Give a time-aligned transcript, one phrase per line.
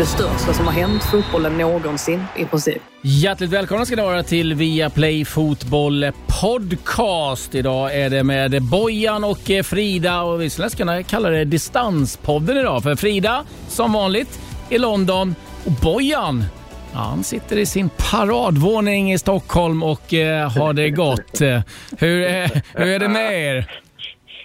[0.00, 2.82] Det största som har hänt fotbollen någonsin i princip.
[3.02, 7.54] Hjärtligt välkomna ska ni vara till Viaplay Fotboll Podcast.
[7.54, 12.56] Idag är det med Bojan och eh, Frida och vi skulle kunna kalla det Distanspodden
[12.56, 12.82] idag.
[12.82, 16.44] För Frida, som vanligt, i London och Bojan
[16.92, 21.40] han sitter i sin paradvåning i Stockholm och eh, har det gott.
[21.40, 21.60] Eh,
[21.98, 23.79] hur, är, hur är det med er?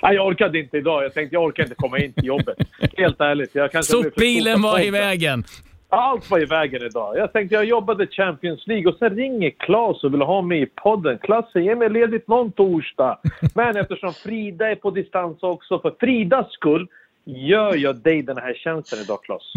[0.05, 1.03] Nej, jag orkade inte idag.
[1.03, 2.57] Jag tänkte jag orkar inte komma in till jobbet.
[2.97, 3.55] Helt ärligt.
[3.55, 5.43] Jag kanske Sopbilen var i vägen.
[5.89, 7.17] Allt var i vägen idag.
[7.17, 10.65] Jag tänkte jag jobbade Champions League och sen ringer Claes och vill ha mig i
[10.65, 11.17] podden.
[11.17, 13.17] Klasse, ge mig ledigt någon torsdag.
[13.55, 16.87] Men eftersom Frida är på distans också, för Fridas skull,
[17.25, 19.53] gör jag dig den här tjänsten idag, Claes.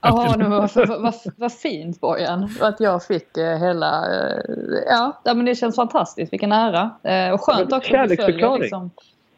[0.00, 3.88] Ja, vad, vad, vad fint Bojan att jag fick eh, hela...
[3.88, 4.42] Eh,
[4.86, 6.32] ja, men det känns fantastiskt.
[6.32, 6.90] Vilken ära.
[7.02, 8.90] Eh, och skönt också att vi följer liksom,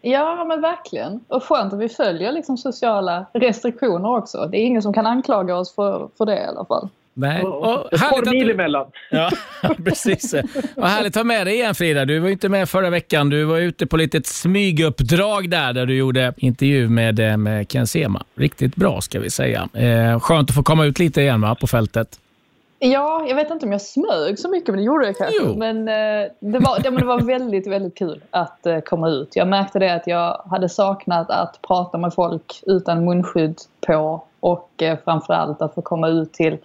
[0.02, 1.20] Ja, men verkligen.
[1.28, 4.46] Och skönt att vi följer liksom sociala restriktioner också.
[4.50, 6.88] Det är ingen som kan anklaga oss för, för det i alla fall.
[7.14, 7.42] Nej.
[7.42, 8.86] Och Ett par mil emellan.
[9.10, 9.30] Ja,
[9.84, 10.34] precis.
[10.76, 12.04] Och härligt att ha med dig igen Frida.
[12.04, 13.30] Du var inte med förra veckan.
[13.30, 18.24] Du var ute på lite smyguppdrag där, där du gjorde intervju med, med Ken Sema.
[18.34, 19.68] Riktigt bra ska vi säga.
[19.74, 22.19] Eh, skönt att få komma ut lite igen va, på fältet.
[22.82, 25.42] Ja, jag vet inte om jag smög så mycket, men det gjorde jag kanske.
[25.42, 25.54] Jo.
[25.56, 29.36] Men, eh, det, var, ja, men det var väldigt, väldigt kul att eh, komma ut.
[29.36, 34.82] Jag märkte det att jag hade saknat att prata med folk utan munskydd på och
[34.82, 36.58] eh, framförallt att få komma ut till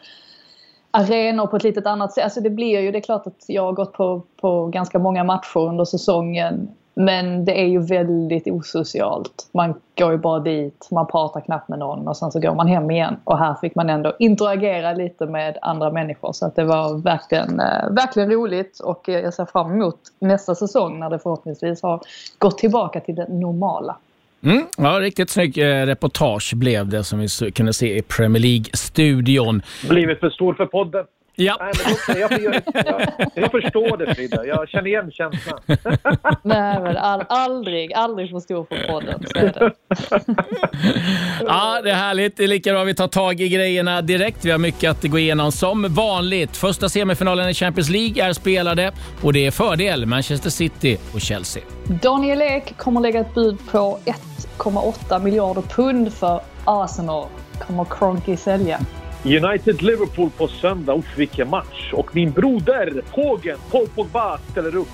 [0.92, 2.24] arenor på ett litet annat sätt.
[2.24, 5.24] Alltså det blir ju, det är klart att jag har gått på, på ganska många
[5.24, 9.50] matcher under säsongen men det är ju väldigt osocialt.
[9.52, 12.68] Man går ju bara dit, man pratar knappt med någon och sen så går man
[12.68, 13.16] hem igen.
[13.24, 16.34] Och här fick man ändå interagera lite med andra människor.
[16.34, 21.00] Så att det var verkligen, eh, verkligen roligt och jag ser fram emot nästa säsong
[21.00, 22.02] när det förhoppningsvis har
[22.38, 23.98] gått tillbaka till det normala.
[24.44, 29.62] Mm, ja, riktigt snygg eh, reportage blev det som vi kunde se i Premier League-studion.
[29.90, 31.06] Blivit för stor för podden.
[31.36, 31.58] Ja.
[31.60, 31.74] Nej,
[32.08, 35.60] men jag, jag, jag, jag, förstår det Frida, jag känner igen känslan.
[36.44, 39.26] Nej men all, aldrig, aldrig för stor för podden.
[39.34, 39.72] Så är det.
[41.48, 42.38] ja, det är härligt.
[42.38, 44.46] Det är lika bra vi tar tag i grejerna direkt.
[44.46, 46.58] Vi har mycket att gå igenom som vanligt.
[46.58, 48.92] Första semifinalen i Champions League är spelade
[49.22, 51.64] och det är fördel Manchester City och Chelsea.
[51.88, 54.00] Daniel Ek kommer lägga ett bud på
[54.58, 57.28] 1,8 miljarder pund för Arsenal.
[57.68, 58.80] Kommer Cronky sälja.
[59.26, 60.94] United-Liverpool på söndag.
[60.94, 61.94] Uff, vilken match!
[61.94, 64.88] Och min broder, Pågen, Paul Pogba, ställer upp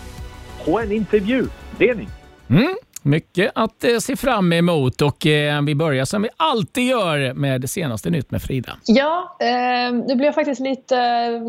[0.66, 1.46] på en intervju.
[1.78, 2.08] Det är ni.
[2.50, 2.76] Mm.
[3.04, 7.62] Mycket att eh, se fram emot och eh, vi börjar som vi alltid gör med
[7.62, 8.72] det senaste nytt med Frida.
[8.86, 10.96] Ja, eh, det blir faktiskt lite,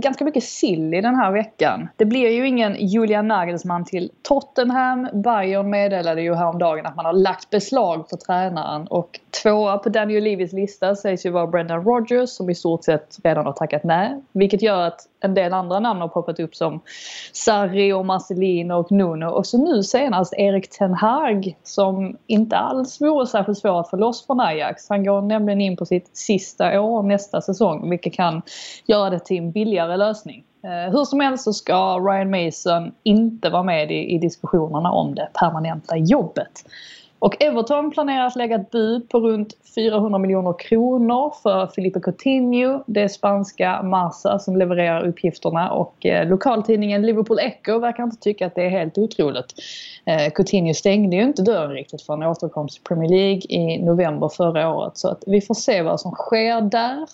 [0.03, 1.89] ganska mycket sill i den här veckan.
[1.97, 5.09] Det blir ju ingen Julian Nagelsmann till Tottenham.
[5.13, 10.25] Bayern meddelade ju häromdagen att man har lagt beslag på tränaren och tvåa på Daniel
[10.25, 14.23] Levis lista sägs ju vara Brendan Rodgers som i stort sett redan har tackat nej.
[14.33, 16.81] Vilket gör att en del andra namn har poppat upp som
[17.33, 23.01] Sarri och Marcelino och Nuno och så nu senast Erik Ten Hag som inte alls
[23.01, 24.89] vore särskilt svår att få loss från Ajax.
[24.89, 28.43] Han går nämligen in på sitt sista år nästa säsong vilket kan
[28.87, 30.45] göra det till en billigare lösning.
[30.65, 35.15] Eh, hur som helst så ska Ryan Mason inte vara med i, i diskussionerna om
[35.15, 36.65] det permanenta jobbet.
[37.23, 42.85] Och Everton planerar att lägga ett bud på runt 400 miljoner kronor för Filipe Coutinho.
[42.87, 48.47] Det är spanska Marsa som levererar uppgifterna och eh, lokaltidningen Liverpool Echo verkar inte tycka
[48.47, 49.55] att det är helt otroligt.
[50.05, 54.29] Eh, Coutinho stängde ju inte dörren riktigt för en återkomst till Premier League i november
[54.29, 57.07] förra året så att vi får se vad som sker där.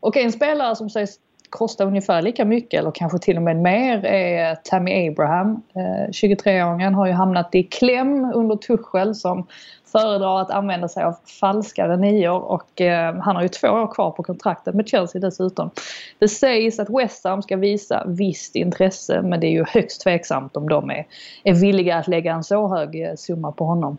[0.00, 1.18] Och en spelare som sägs
[1.50, 5.62] kostar ungefär lika mycket eller kanske till och med mer är Tammy Abraham.
[5.74, 9.46] Eh, 23-åringen har ju hamnat i kläm under Tuchel som
[9.92, 14.10] föredrar att använda sig av falskare nior och eh, han har ju två år kvar
[14.10, 15.70] på kontraktet med Chelsea dessutom.
[16.18, 20.56] Det sägs att West Ham ska visa visst intresse men det är ju högst tveksamt
[20.56, 21.06] om de är,
[21.44, 23.98] är villiga att lägga en så hög eh, summa på honom.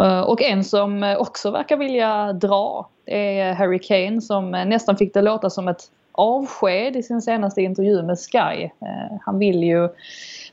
[0.00, 5.22] Eh, och en som också verkar vilja dra är Harry Kane som nästan fick det
[5.22, 8.64] låta som ett avsked i sin senaste intervju med Sky.
[8.64, 9.88] Eh, han vill ju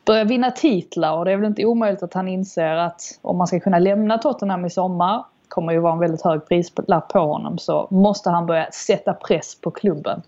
[0.06, 3.47] börja vinna titlar och det är väl inte omöjligt att han inser att om man
[3.47, 7.57] ska kunna lämna Tottenham i sommar kommer ju vara en väldigt hög prislapp på honom
[7.57, 10.21] så måste han börja sätta press på klubben.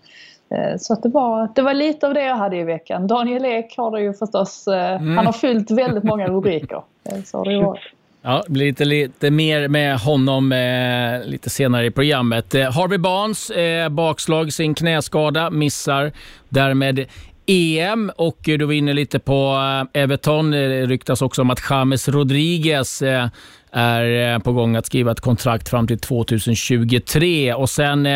[0.50, 3.06] Eh, så att det, var, det var lite av det jag hade i veckan.
[3.06, 5.16] Daniel Ek har det ju förstås, mm.
[5.16, 6.82] han har fyllt väldigt många rubriker.
[7.24, 7.92] Så har det varit.
[8.22, 12.54] Ja, det blir lite, lite mer med honom eh, lite senare i programmet.
[12.54, 16.12] Eh, Harvey Barnes, eh, bakslag, sin knäskada, missar
[16.48, 17.06] därmed
[17.46, 19.54] EM och du var inne lite på
[19.94, 20.54] eh, Everton.
[20.54, 23.28] Eh, det ryktas också om att James Rodriguez eh,
[23.72, 27.54] är på gång att skriva ett kontrakt fram till 2023.
[27.54, 28.06] Och sen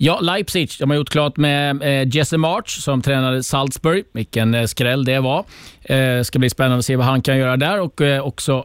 [0.00, 0.70] Ja, Leipzig.
[0.78, 4.04] De har gjort klart med eh, Jesse March som tränade Salzburg.
[4.14, 5.44] Vilken eh, skräll det var.
[5.88, 7.80] Det ska bli spännande att se vad han kan göra där.
[7.80, 8.64] Och också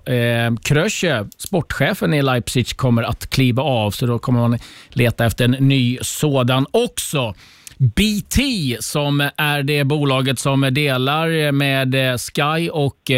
[0.63, 3.91] Krösche, sportchefen i Leipzig, kommer att kliva av.
[3.91, 4.59] Så då kommer man
[4.89, 7.33] leta efter en ny sådan också.
[7.77, 8.39] BT
[8.79, 13.11] som är det bolaget som delar med Sky och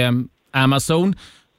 [0.53, 1.15] Amazon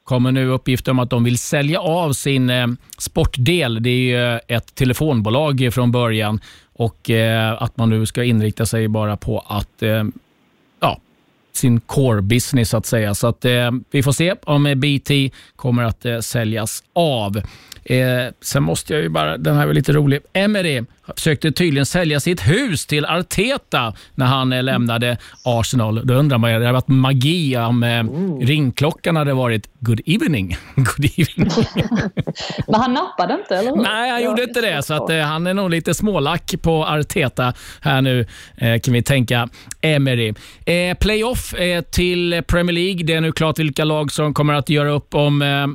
[0.06, 2.66] kommer nu uppgifter om att de vill sälja av sin eh,
[2.98, 3.82] sportdel.
[3.82, 6.40] Det är ju eh, ett telefonbolag från början
[6.72, 10.04] och eh, att man nu ska inrikta sig bara på att eh,
[11.56, 13.14] sin core business så att säga.
[13.14, 13.44] Så att,
[13.90, 17.42] vi får se om BT kommer att säljas av.
[17.88, 20.20] Eh, sen måste jag ju bara, den här var lite rolig.
[20.32, 20.84] Emery
[21.16, 26.06] försökte tydligen sälja sitt hus till Arteta när han eh, lämnade Arsenal.
[26.06, 28.40] Då undrar man, det hade varit magi om eh, mm.
[28.40, 30.56] ringklockan hade varit good evening.
[30.74, 31.50] good evening.
[32.66, 33.82] Men han nappade inte, eller hur?
[33.82, 34.82] Nej, han gjorde inte det.
[34.82, 38.26] Så att, eh, han är nog lite smålack på Arteta här nu,
[38.56, 39.48] eh, kan vi tänka.
[39.80, 40.34] Emery.
[40.64, 41.45] Eh, playoff
[41.90, 43.06] till Premier League.
[43.06, 45.66] Det är nu klart vilka lag som kommer att göra upp om eh,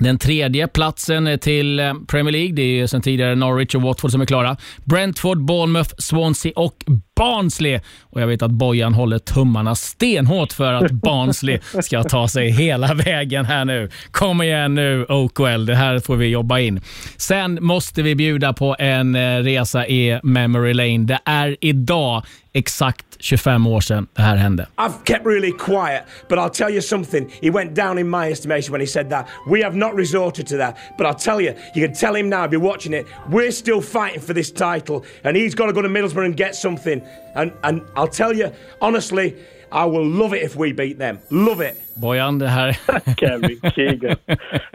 [0.00, 4.20] den tredje platsen till eh, Premier League, det är sedan tidigare Norwich och Watford som
[4.20, 4.56] är klara.
[4.84, 6.84] Brentford, Bournemouth, Swansea och
[7.20, 7.80] Barnsley.
[8.02, 12.94] Och jag vet att Bojan håller tummarna stenhårt för att Barnsley ska ta sig hela
[12.94, 13.90] vägen här nu.
[14.10, 16.80] Kom igen nu OKL, det här får vi jobba in.
[17.16, 20.98] Sen måste vi bjuda på en eh, resa i memory lane.
[20.98, 22.22] Det är idag
[22.52, 24.66] exakt 25 år sedan det här hände.
[24.76, 27.30] I've kept really quiet, but I'll tell you something.
[27.42, 29.26] He went down in my estimation when he said that.
[29.46, 32.44] We have not resorted to that, but I'll tell you, you can tell him now
[32.44, 35.82] if you're watching it, we're still fighting for this title, and he's got to go
[35.82, 37.02] to Middlesbrough and get something.
[37.34, 39.34] And and I'll tell you honestly.
[39.72, 41.18] I will love it if we beat them.
[41.30, 41.76] Love it!
[41.96, 42.72] Bojan, det här...
[43.16, 44.16] Kevin Keegan.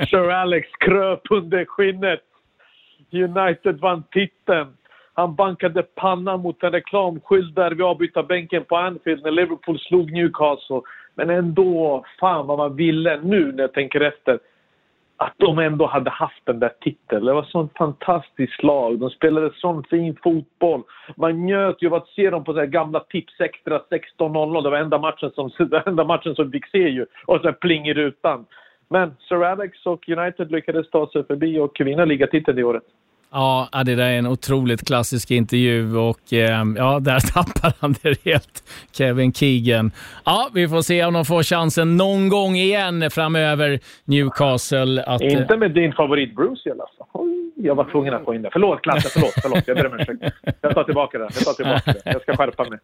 [0.10, 2.22] Sir Alex kröp under skinnet.
[3.12, 4.68] United vann titeln.
[5.14, 10.82] Han bankade pannan mot en reklamskylt där vid avbytarbänken på Anfield när Liverpool slog Newcastle.
[11.16, 14.40] Men ändå, fan vad man ville nu när jag tänker efter.
[15.18, 17.26] Att de ändå hade haft den där titeln.
[17.26, 19.00] Det var sånt fantastiskt lag.
[19.00, 20.84] De spelade sån fin fotboll.
[21.16, 23.82] Man njöt ju av att se dem på så gamla Tips Extra
[24.20, 24.64] 16.00.
[24.64, 25.52] Det var enda matchen som,
[25.86, 27.06] enda matchen som vi fick se ju.
[27.26, 28.46] Och så pling i rutan.
[28.90, 32.84] Men Sir Alex och United lyckades ta sig förbi och vinna ligatiteln det året.
[33.38, 38.26] Ja, det där är en otroligt klassisk intervju och eh, ja, där tappar han det
[38.26, 39.92] helt, Kevin Keegan.
[40.26, 45.04] Ja, vi får se om de får chansen någon gång igen framöver, Newcastle.
[45.04, 47.35] Att, Inte med din favorit Bruce i alla fall.
[47.66, 48.50] Jag var tvungen att få in det.
[48.54, 49.64] Förlåt Klasse, förlåt, förlåt.
[49.68, 50.36] Jag ber om ursäkt.
[50.62, 51.24] Jag tar tillbaka det.
[51.24, 52.02] Jag tar tillbaka det.
[52.04, 52.80] Jag ska skärpa mig.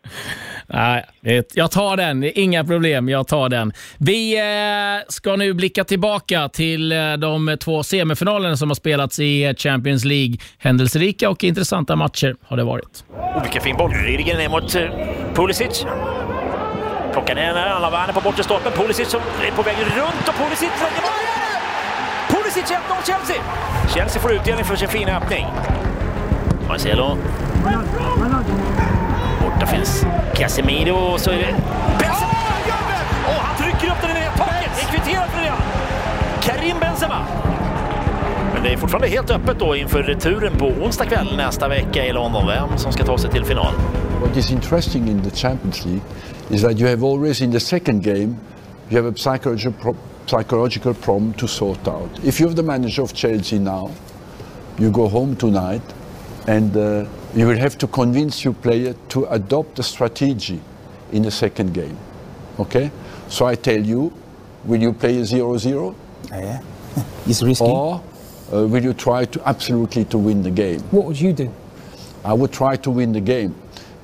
[0.67, 1.05] Nej,
[1.53, 2.23] jag tar den.
[2.35, 3.09] Inga problem.
[3.09, 3.73] Jag tar den.
[3.97, 9.53] Vi eh, ska nu blicka tillbaka till eh, de två semifinalerna som har spelats i
[9.57, 10.37] Champions League.
[10.57, 13.03] Händelserika och intressanta matcher har det varit.
[13.09, 13.91] Oh, vilken fin boll.
[13.91, 14.81] Rüdiger ner mot uh,
[15.33, 15.85] Pulisic.
[17.11, 18.71] Plockar ner den, Werner på bortre stolpen.
[18.71, 20.69] Pulisic som är på väg runt och Pulisic
[22.61, 23.41] Pulisic 1-0 Chelsea!
[23.95, 25.45] Chelsea får utdelning för sin fina öppning.
[26.67, 27.17] Marcelo.
[29.41, 31.55] Borta finns Casemiro och så är det
[31.99, 32.31] Benzema!
[33.27, 34.71] Oh, han trycker upp den i taket!
[34.75, 35.53] Det är kvitterat för det
[36.41, 37.25] Karim Benzema!
[38.53, 42.13] Men det är fortfarande helt öppet då inför returen på onsdag kväll nästa vecka i
[42.13, 42.47] London.
[42.47, 43.73] Vem som ska ta sig till final.
[44.21, 46.01] What is interesting in the Champions League
[46.49, 48.35] is that you have always in the second game
[48.89, 49.95] you have a psychological,
[50.27, 52.09] psychological problem to sort out.
[52.23, 53.91] If you're the manager of Chelsea now,
[54.77, 55.81] you go home tonight
[56.47, 60.61] and uh, you will have to convince your player to adopt a strategy
[61.11, 61.97] in the second game.
[62.59, 62.91] Okay?
[63.27, 64.11] So I tell you,
[64.65, 65.95] will you play a 0-0?
[66.29, 66.61] Yeah.
[67.27, 67.65] It's risky.
[67.65, 68.03] Or
[68.53, 70.81] uh, will you try to absolutely to win the game?
[70.91, 71.53] What would you do?
[72.23, 73.55] I would try to win the game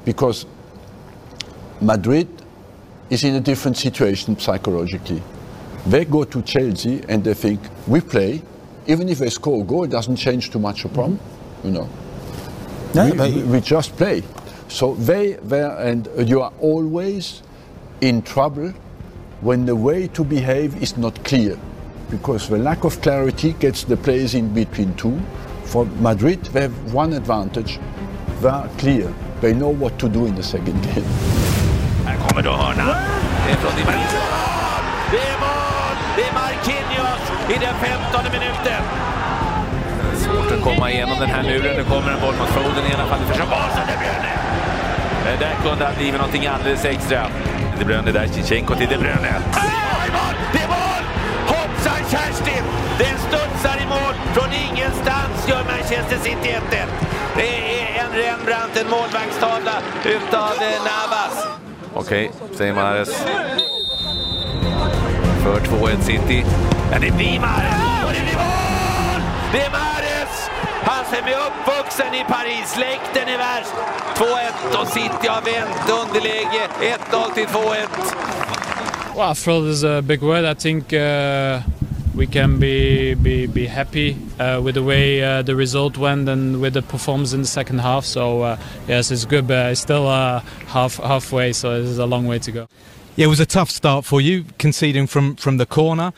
[0.06, 0.46] because
[1.82, 2.28] Madrid
[3.10, 5.22] is in a different situation psychologically.
[5.88, 8.42] They go to Chelsea and they think we play,
[8.88, 11.68] even if they score a goal, it doesn't change too much a problem, mm-hmm.
[11.68, 11.90] you know.
[12.94, 14.24] No, we, we, just play.
[14.70, 17.44] So they, they and you are always
[18.02, 18.74] in trouble
[19.42, 21.58] when the way to behave is not clear
[22.10, 25.20] because the lack of clarity gets the players in between two.
[25.66, 27.80] For Madrid, they have one advantage.
[28.42, 29.14] They are clear.
[29.42, 31.04] they know what to do in the second game.
[36.68, 38.82] Marquinhos i den femtonde minuten.
[40.16, 41.76] Svårt att komma igenom den här muren.
[41.78, 43.20] Nu kommer en boll mot Foden i alla fall.
[43.20, 44.32] Det Basen, De Bruyne!
[45.26, 47.28] Det där kunde ha blivit någonting alldeles extra.
[47.80, 49.34] De Bruyne där, Zichenko till De Bruyne.
[49.54, 49.62] Ah,
[50.02, 50.36] det är mål!
[50.54, 51.04] Det är mål!
[51.48, 52.64] Hoppsan Kerstin!
[52.98, 54.14] Den studsar i mål.
[54.34, 56.86] Från ingenstans gör Manchester City 1-1.
[57.36, 60.54] Det är en Rembrandt, en målvaktstavla utav
[60.88, 61.48] Navas.
[61.94, 63.26] Okej, säger Mahrez.
[65.48, 66.44] För 2-1 City.
[66.92, 68.04] Ja, det blir Mahrez!
[68.06, 69.22] Och det blir mål!
[69.54, 70.50] Det är Mahrez!
[70.84, 72.72] Han som är uppvuxen i Paris.
[72.76, 73.74] Släkten är värst.
[74.16, 76.68] 2-1 och City har vänt underläge.
[77.12, 77.88] 1-0 till 2-1.
[79.18, 80.46] Well, thrilled is a big word.
[80.46, 81.62] I think uh,
[82.18, 86.62] we can be be, be happy uh, with the way uh, the result went and
[86.62, 88.06] with the performance in the second half.
[88.06, 92.28] So uh, yes, it's good, but it's still uh, half halfway, so there's a long
[92.28, 92.68] way to go.
[93.18, 96.14] Yeah, it was a tough start for you, conceding from, from the corner,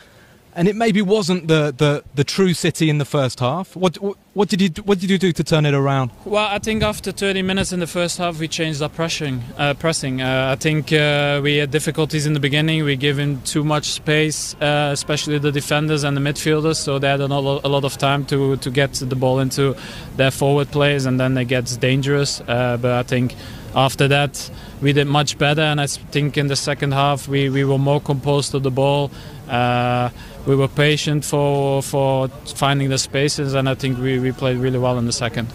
[0.54, 3.74] and it maybe wasn't the, the, the true City in the first half.
[3.74, 3.96] What,
[4.34, 6.10] what did you what did you do to turn it around?
[6.26, 9.42] Well, I think after 30 minutes in the first half, we changed our pressing.
[9.56, 10.20] Uh, pressing.
[10.20, 12.84] Uh, I think uh, we had difficulties in the beginning.
[12.84, 16.76] We gave him too much space, uh, especially the defenders and the midfielders.
[16.76, 19.74] So they had a lot, a lot of time to, to get the ball into
[20.16, 22.42] their forward plays, and then it gets dangerous.
[22.42, 23.34] Uh, but I think
[23.74, 24.50] after that,
[24.80, 28.00] we did much better, and I think in the second half we, we were more
[28.00, 29.10] composed to the ball.
[29.48, 30.10] Uh,
[30.46, 34.78] we were patient for for finding the spaces, and I think we, we played really
[34.78, 35.48] well in the second.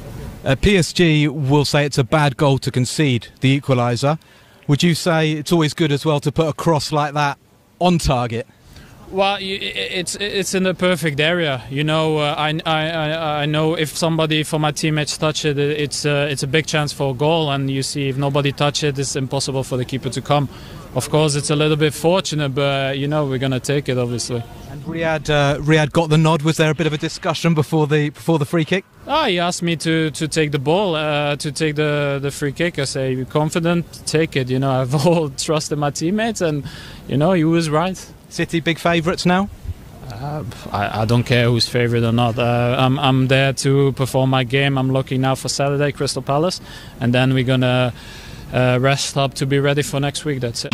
[0.44, 4.20] Uh, PSG will say it's a bad goal to concede the equaliser.
[4.68, 7.38] Would you say it's always good as well to put a cross like that
[7.80, 8.48] on target?
[9.16, 11.64] Well, it's it's in the perfect area.
[11.70, 16.06] You know, uh, I, I I know if somebody from my teammates touch it, it's
[16.06, 17.50] uh, it's a big chance for a goal.
[17.50, 20.50] And you see, if nobody touch it, it's impossible for the keeper to come.
[20.96, 23.98] Of course, it's a little bit fortunate, but uh, you know we're gonna take it,
[23.98, 24.44] obviously.
[24.70, 26.42] And Riyad uh, Riyad got the nod.
[26.42, 28.84] Was there a bit of a discussion before the before the free kick?
[29.08, 32.52] Ah, he asked me to, to take the ball, uh, to take the, the free
[32.52, 32.80] kick.
[32.80, 33.86] I say, you confident?
[34.06, 34.50] Take it.
[34.50, 36.66] You know, I've all trusted my teammates, and
[37.08, 38.06] you know, he was right.
[38.30, 39.50] City big favourites now.
[40.12, 42.38] Uh, I, I don't care who's favourite or not.
[42.38, 44.78] Uh, I'm, I'm there to perform my game.
[44.78, 46.62] I'm looking now for Saturday, Crystal Palace,
[47.00, 47.94] and then we're gonna
[48.54, 50.42] uh, rest up to be ready for next week.
[50.42, 50.74] That's it.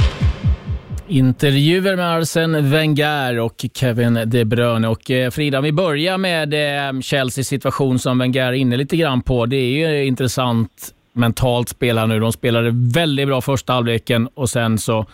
[1.07, 4.87] Intervjuer med Arsene Wenger och Kevin De Bruyne.
[4.87, 9.21] Och eh, Frida, vi börjar med eh, Chelseas situation som Wenger är inne lite grann
[9.21, 9.45] på.
[9.45, 12.19] Det är ju intressant mentalt spel här nu.
[12.19, 15.05] De spelade väldigt bra första halvleken och sen så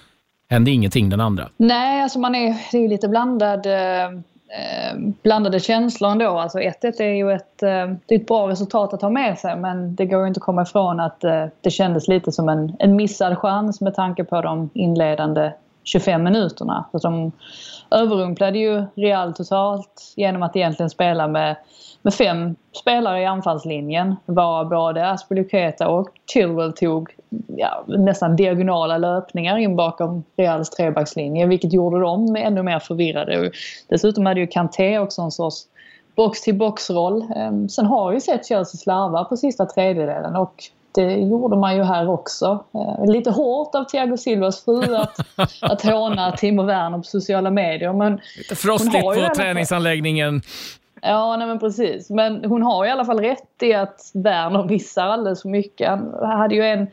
[0.49, 1.49] hände ingenting den andra.
[1.57, 6.39] Nej, alltså man är, det är ju lite blandad, eh, eh blandade känslor ändå.
[6.39, 7.69] Alltså 1-1 är ju ett, eh,
[8.05, 10.43] det är ett bra resultat att ha med sig men det går ju inte att
[10.43, 14.41] komma ifrån att eh, det kändes lite som en, en missad chans med tanke på
[14.41, 15.51] de inledande
[15.83, 16.85] 25 minuterna.
[16.91, 17.31] Så de
[17.91, 21.55] överrumplade ju Real totalt genom att egentligen spela med,
[22.07, 24.15] med fem spelare i anfallslinjen.
[24.25, 27.15] Var både Aspilicueta och Chilwell tog
[27.47, 33.51] ja, nästan diagonala löpningar in bakom Reals trebackslinje vilket gjorde dem ännu mer förvirrade.
[33.89, 35.63] Dessutom hade ju Kanté också en sorts
[36.15, 37.25] box-till-box-roll.
[37.35, 40.63] Ehm, Sen har ju sett Chelsea slarva på sista tredjedelen och
[40.95, 42.63] det gjorde man ju här också.
[42.73, 45.17] Eh, Lite hårt av Thiago Silvas fru att,
[45.61, 47.93] att håna Timo Werner på sociala medier.
[47.93, 50.41] Men Lite frostigt på träningsanläggningen.
[51.01, 52.09] Ja, nej men precis.
[52.09, 55.89] Men hon har i alla fall rätt i att Werner missar alldeles för mycket.
[55.89, 56.83] Han hade ju en,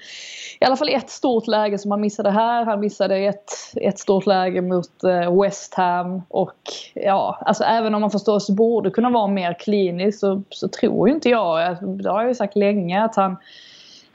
[0.60, 2.64] i alla fall ett stort läge som han missade här.
[2.64, 6.22] Han missade ett, ett stort läge mot eh, West Ham.
[6.28, 6.58] Och
[6.94, 11.14] ja, alltså även om man förstås borde kunna vara mer klinisk så, så tror ju
[11.14, 13.36] inte jag, det har jag ju sagt länge, att han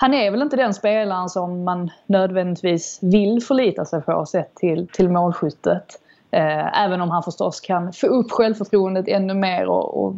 [0.01, 4.88] han är väl inte den spelaren som man nödvändigtvis vill förlita sig på sett till,
[4.88, 6.00] till målskyttet.
[6.31, 10.13] Eh, även om han förstås kan få upp självförtroendet ännu mer och, och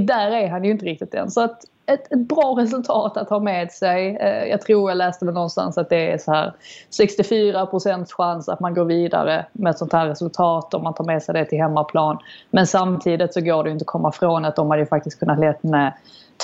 [0.00, 1.30] där är han ju inte riktigt än.
[1.30, 4.16] Så att ett, ett bra resultat att ha med sig.
[4.16, 6.52] Eh, jag tror jag läste väl någonstans att det är så här
[7.00, 11.22] 64% chans att man går vidare med ett sånt här resultat om man tar med
[11.22, 12.18] sig det till hemmaplan.
[12.50, 15.18] Men samtidigt så går det ju inte att komma från att de hade ju faktiskt
[15.18, 15.92] kunnat leda med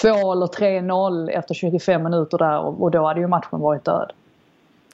[0.03, 4.13] 2 eller 3-0 efter 25 minuter där och, och då hade ju matchen varit död.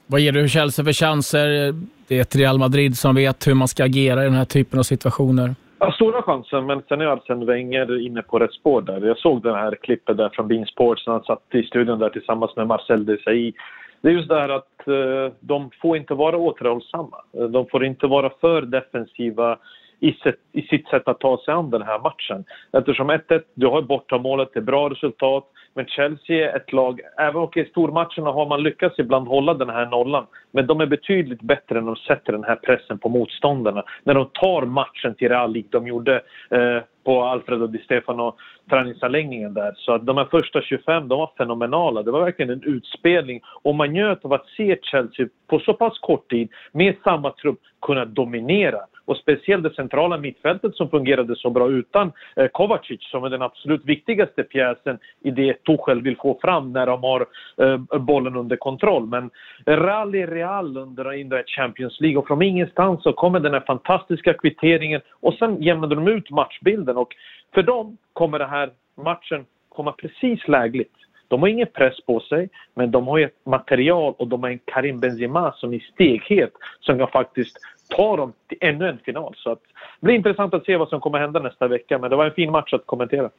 [0.06, 1.74] Vad ger du Chelsea för chanser?
[2.08, 4.78] Det är ett Real Madrid som vet hur man ska agera i den här typen
[4.78, 5.54] av situationer.
[5.78, 9.06] Ja, stora chanser, men sen är Arsene Wenger inne på rätt spår där.
[9.06, 12.10] Jag såg det här klippet där från Bean Sports när han satt i studion där
[12.10, 13.52] tillsammans med Marcel Desailly.
[14.00, 17.16] Det är just det här att eh, de får inte vara återhållsamma.
[17.38, 19.58] Eh, de får inte vara för defensiva
[20.00, 22.44] i, sitt, i sitt sätt att ta sig an den här matchen.
[22.72, 25.44] Eftersom 1-1, du har bortamålet, det är bra resultat.
[25.74, 29.70] Men Chelsea är ett lag, även om i stormatcherna har man lyckats ibland hålla den
[29.70, 30.26] här nollan.
[30.50, 33.84] Men de är betydligt bättre när de sätter den här pressen på motståndarna.
[34.04, 38.36] När de tar matchen till Real, likt de gjorde eh, på Alfredo Di Stefano
[38.70, 39.72] träningsanläggningen där.
[39.76, 42.02] Så att de här första 25, de var fenomenala.
[42.02, 43.40] Det var verkligen en utspelning.
[43.62, 47.60] Och man njöt av att se Chelsea på så pass kort tid med samma trupp
[47.86, 48.78] kunna dominera.
[49.06, 53.42] Och speciellt det centrala mittfältet som fungerade så bra utan eh, Kovacic som är den
[53.42, 58.56] absolut viktigaste pjäsen i det Tuchel vill få fram när de har eh, bollen under
[58.56, 59.06] kontroll.
[59.06, 59.30] Men
[59.66, 65.00] rally Real under, under Champions League och från ingenstans så kommer den här fantastiska kvitteringen
[65.20, 67.14] och sen jämnade de ut matchbilden och
[67.54, 70.92] för dem kommer den här matchen komma precis lägligt.
[71.28, 74.60] De har ingen press på sig, men de har ett material och de har en
[74.64, 77.56] Karim Benzema som är steghet som kan faktiskt
[77.88, 79.34] ta dem till ännu en final.
[79.36, 79.60] Så att,
[80.00, 82.34] det blir intressant att se vad som kommer hända nästa vecka, men det var en
[82.34, 83.30] fin match att kommentera.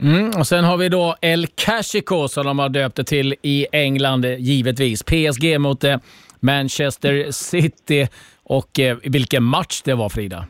[0.00, 3.66] Mm, och sen har vi då El Cashico, som de har döpt det till i
[3.72, 5.02] England, givetvis.
[5.02, 5.96] PSG mot eh,
[6.40, 8.08] Manchester City.
[8.42, 10.46] Och eh, vilken match det var, Frida!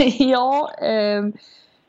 [0.18, 1.24] ja, eh,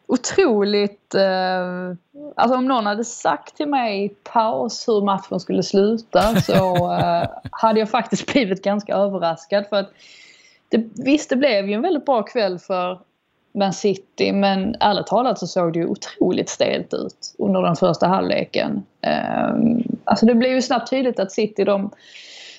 [0.07, 1.15] otroligt...
[1.15, 1.95] Eh,
[2.35, 7.27] alltså om någon hade sagt till mig i paus hur matchen skulle sluta så eh,
[7.51, 9.65] hade jag faktiskt blivit ganska överraskad.
[9.69, 9.91] För att
[10.69, 12.99] det, visst, det blev ju en väldigt bra kväll för
[13.53, 18.07] Man City men ärligt talat så såg det ju otroligt stelt ut under den första
[18.07, 18.83] halvleken.
[19.01, 19.53] Eh,
[20.03, 21.91] alltså det blev ju snabbt tydligt att City de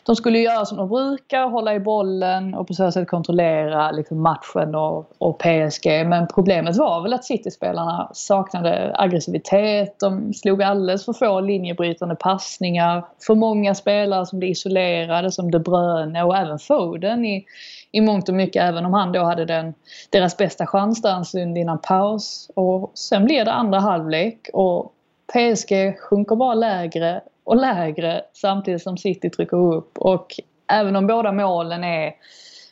[0.05, 4.23] de skulle göra som de brukar, hålla i bollen och på så sätt kontrollera liksom
[4.23, 5.87] matchen och, och PSG.
[6.07, 9.97] Men problemet var väl att City-spelarna saknade aggressivitet.
[10.01, 13.05] De slog alldeles för få linjebrytande passningar.
[13.27, 17.45] För många spelare som blev isolerade som De Bruyne och även Foden i,
[17.93, 18.63] i mångt och mycket.
[18.63, 19.75] Även om han då hade den,
[20.11, 22.51] deras bästa chans där en stund innan paus.
[22.55, 24.93] Och sen blir det andra halvlek och
[25.33, 29.99] PSG sjunker bara lägre och lägre samtidigt som City trycker upp.
[29.99, 30.27] Och
[30.67, 32.15] även om båda målen är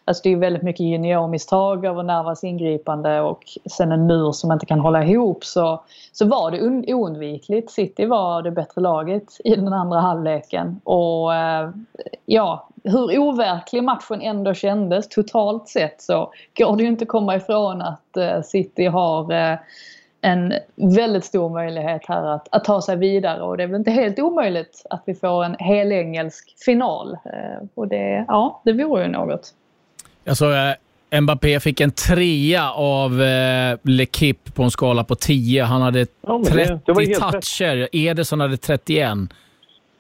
[0.05, 4.66] Alltså det är väldigt mycket juniormisstag över Navas ingripande och sen en mur som inte
[4.66, 7.71] kan hålla ihop så, så var det oundvikligt.
[7.71, 10.81] City var det bättre laget i den andra halvleken.
[10.85, 11.71] Och eh,
[12.27, 17.37] ja, hur overklig matchen ändå kändes totalt sett så går det ju inte att komma
[17.37, 19.59] ifrån att eh, City har eh,
[20.20, 23.90] en väldigt stor möjlighet här att, att ta sig vidare och det är väl inte
[23.90, 27.12] helt omöjligt att vi får en helengelsk final.
[27.12, 29.54] Eh, och det, ja, det vore ju något.
[30.28, 35.64] Alltså, eh, Mbappé fick en trea av eh, L'Equipe på en skala på 10.
[35.64, 37.88] Han hade ja, 30 det, det toucher.
[37.92, 39.18] Ederson hade 31.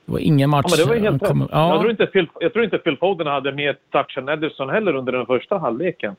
[0.06, 0.66] Det var ingen match.
[0.68, 1.68] Ja, det var helt kom, ja.
[1.68, 4.94] jag, tror inte Phil, jag tror inte Phil Foden hade mer touch än Ederson heller
[4.94, 6.16] under den första halvleken.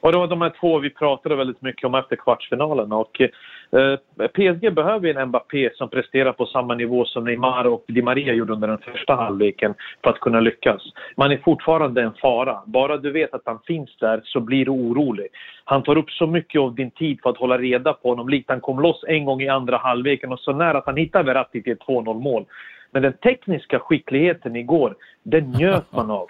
[0.00, 2.92] Och det var de här två vi pratade väldigt mycket om efter kvartsfinalen.
[2.92, 3.96] Och, eh,
[4.28, 8.52] PSG behöver en Mbappé som presterar på samma nivå som Neymar och Di Maria gjorde
[8.52, 10.82] under den första halvleken för att kunna lyckas.
[11.16, 12.62] Man är fortfarande en fara.
[12.66, 15.26] Bara du vet att han finns där så blir du orolig.
[15.64, 18.28] Han tar upp så mycket av din tid för att hålla reda på honom.
[18.28, 21.22] Likt han kom loss en gång i andra halvleken och så nära att han hittar
[21.22, 22.44] Verratti till ett 2-0 mål.
[22.90, 26.28] Men den tekniska skickligheten igår, den njöt man av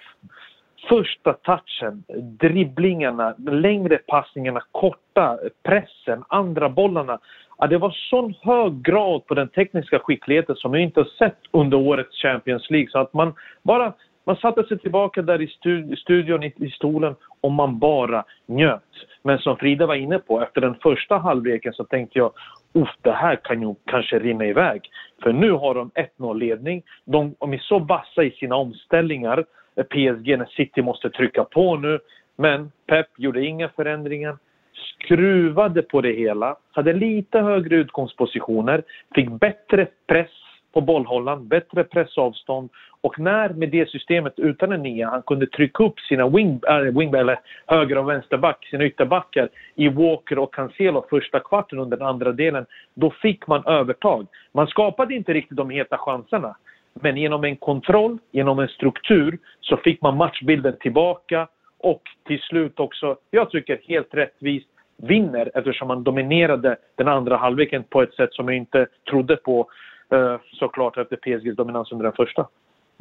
[0.89, 2.03] första touchen,
[2.39, 7.19] dribblingarna, längre passningarna, korta, pressen, andra bollarna.
[7.57, 11.39] Ja, det var sån hög grad på den tekniska skickligheten som jag inte har sett
[11.51, 12.89] under årets Champions League.
[12.89, 15.47] Så att man bara man satte sig tillbaka där i
[15.95, 18.81] studion, i, stolen och man bara njöt.
[19.23, 22.31] Men som Frida var inne på, efter den första halvleken så tänkte jag
[22.73, 24.81] Uff, det här kan ju kanske rinna iväg.
[25.23, 26.83] För nu har de 1-0 ledning.
[27.05, 31.77] De, de är så vassa i sina omställningar Eh, PSG när City måste trycka på
[31.77, 31.99] nu.
[32.35, 34.37] Men Pep gjorde inga förändringar,
[34.73, 38.83] skruvade på det hela, hade lite högre utgångspositioner,
[39.15, 40.29] fick bättre press
[40.73, 42.69] på bollhållaren, bättre pressavstånd.
[43.01, 46.77] Och när med det systemet utan en nia han kunde trycka upp sina wing, äh,
[46.77, 52.07] wing eller höger och vänsterback, sina ytterbackar i Walker och Cancelo första kvarten under den
[52.07, 54.27] andra delen, då fick man övertag.
[54.51, 56.55] Man skapade inte riktigt de heta chanserna,
[56.93, 62.79] men genom en kontroll, genom en struktur så fick man matchbilden tillbaka och till slut
[62.79, 68.33] också, jag tycker helt rättvist, vinner eftersom man dominerade den andra halvleken på ett sätt
[68.33, 69.69] som jag inte trodde på
[70.13, 72.47] eh, såklart efter PSGs dominans under den första.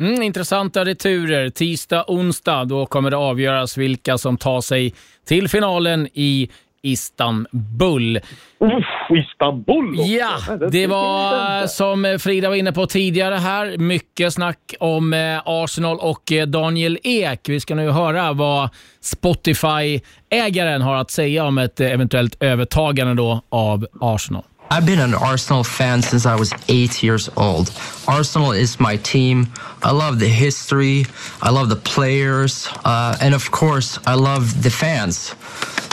[0.01, 1.49] Mm, intressanta returer.
[1.49, 6.51] Tisdag, onsdag, då kommer det avgöras vilka som tar sig till finalen i
[6.83, 8.17] Istanbul.
[8.17, 10.13] Uff, Istanbul också.
[10.13, 11.69] Ja, det var inte.
[11.69, 16.99] som Frida var inne på tidigare här, mycket snack om eh, Arsenal och eh, Daniel
[17.03, 17.49] Ek.
[17.49, 23.43] Vi ska nu höra vad Spotify-ägaren har att säga om ett eh, eventuellt övertagande då
[23.49, 24.43] av Arsenal.
[24.73, 27.73] I've been an Arsenal fan since I was eight years old.
[28.07, 29.49] Arsenal is my team.
[29.83, 31.07] I love the history.
[31.43, 32.69] I love the players.
[32.85, 35.35] Uh, and of course, I love the fans.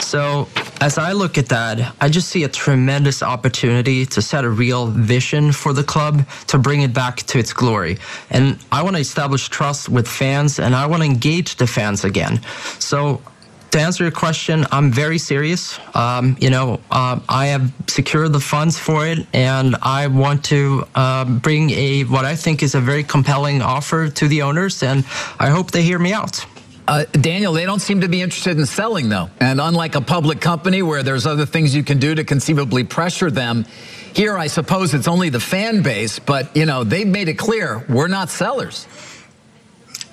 [0.00, 0.46] So,
[0.80, 4.86] as I look at that, I just see a tremendous opportunity to set a real
[4.86, 7.98] vision for the club to bring it back to its glory.
[8.30, 12.04] And I want to establish trust with fans and I want to engage the fans
[12.04, 12.40] again.
[12.78, 13.22] So,
[13.70, 15.78] to answer your question, I'm very serious.
[15.94, 20.86] Um, you know, uh, I have secured the funds for it, and I want to
[20.94, 25.04] uh, bring a what I think is a very compelling offer to the owners, and
[25.38, 26.46] I hope they hear me out.
[26.88, 29.28] Uh, Daniel, they don't seem to be interested in selling, though.
[29.40, 33.30] And unlike a public company where there's other things you can do to conceivably pressure
[33.30, 33.66] them,
[34.14, 37.84] here I suppose it's only the fan base, but, you know, they've made it clear
[37.90, 38.86] we're not sellers.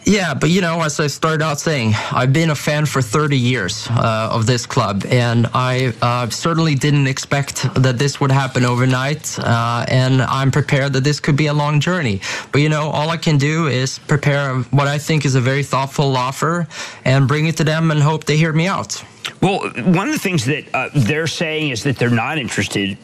[0.06, 3.38] Yeah, but you know, as I started out saying, I've been a fan for 30
[3.38, 8.66] years uh, of this club, and I uh, certainly didn't expect that this would happen
[8.66, 9.38] overnight.
[9.40, 12.22] Uh, and I'm prepared that this could be a long journey.
[12.52, 15.64] But you know, all I can do is prepare what I think is a very
[15.64, 16.68] thoughtful offer
[17.04, 19.04] and bring it to them and hope they hear me out.
[19.42, 22.98] Well, one of the things that uh, they're saying is that they're not interested.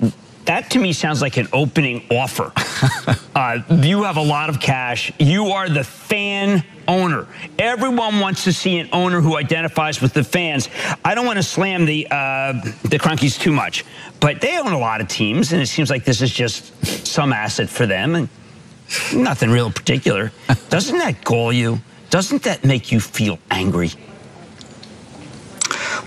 [0.45, 2.51] That to me sounds like an opening offer.
[3.35, 5.11] uh, you have a lot of cash.
[5.19, 7.27] You are the fan owner.
[7.59, 10.69] Everyone wants to see an owner who identifies with the fans.
[11.05, 13.85] I don't want to slam the uh, the Crunkies too much,
[14.19, 16.73] but they own a lot of teams, and it seems like this is just
[17.05, 18.29] some asset for them, and
[19.13, 20.31] nothing real particular.
[20.69, 21.79] Doesn't that gall you?
[22.09, 23.91] Doesn't that make you feel angry?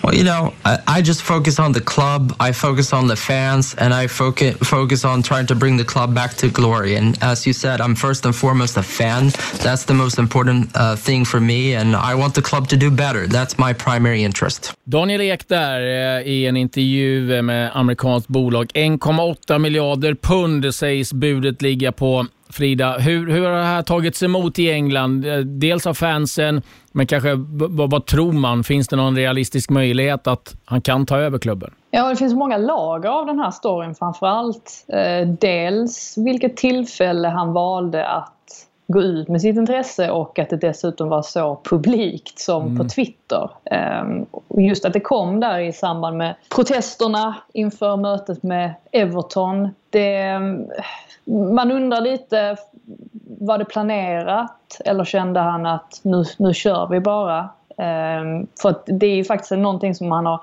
[0.02, 3.74] Well, you know, I, I just focus on the club, I focus on the fans,
[3.74, 6.96] and I focus focus on trying to bring the club back to glory.
[6.96, 9.30] And as you said, I'm first and foremost a fan.
[9.62, 12.90] That's the most important uh, thing for me, and I want the club to do
[12.90, 13.26] better.
[13.26, 14.72] That's my primary interest.
[14.84, 18.70] Daniel Ek där eh, i en intervju med amerikanskt bolag.
[18.74, 22.26] 1,8 miljarder pund sägs budet ligga på.
[22.50, 25.24] Frida, hur, hur har det här tagits emot i England?
[25.24, 28.64] Eh, dels av fansen, men kanske vad, vad tror man?
[28.64, 31.74] Finns det någon realistisk möjlighet att han kan ta över klubben?
[31.90, 34.86] Ja, det finns många lager av den här storyn framförallt.
[34.88, 38.33] Eh, dels vilket tillfälle han valde att
[38.86, 42.78] gå ut med sitt intresse och att det dessutom var så publikt som Mm.
[42.78, 43.50] på Twitter.
[43.64, 49.68] Eh, och just att det kom där i samband med protesterna inför mötet med Everton.
[49.90, 50.38] Det,
[51.54, 52.56] man undrar lite,
[53.40, 57.38] var det planerat eller kände han att nu, nu kör vi bara?
[57.78, 58.22] Eh,
[58.62, 60.40] för det är ju faktiskt någonting som han har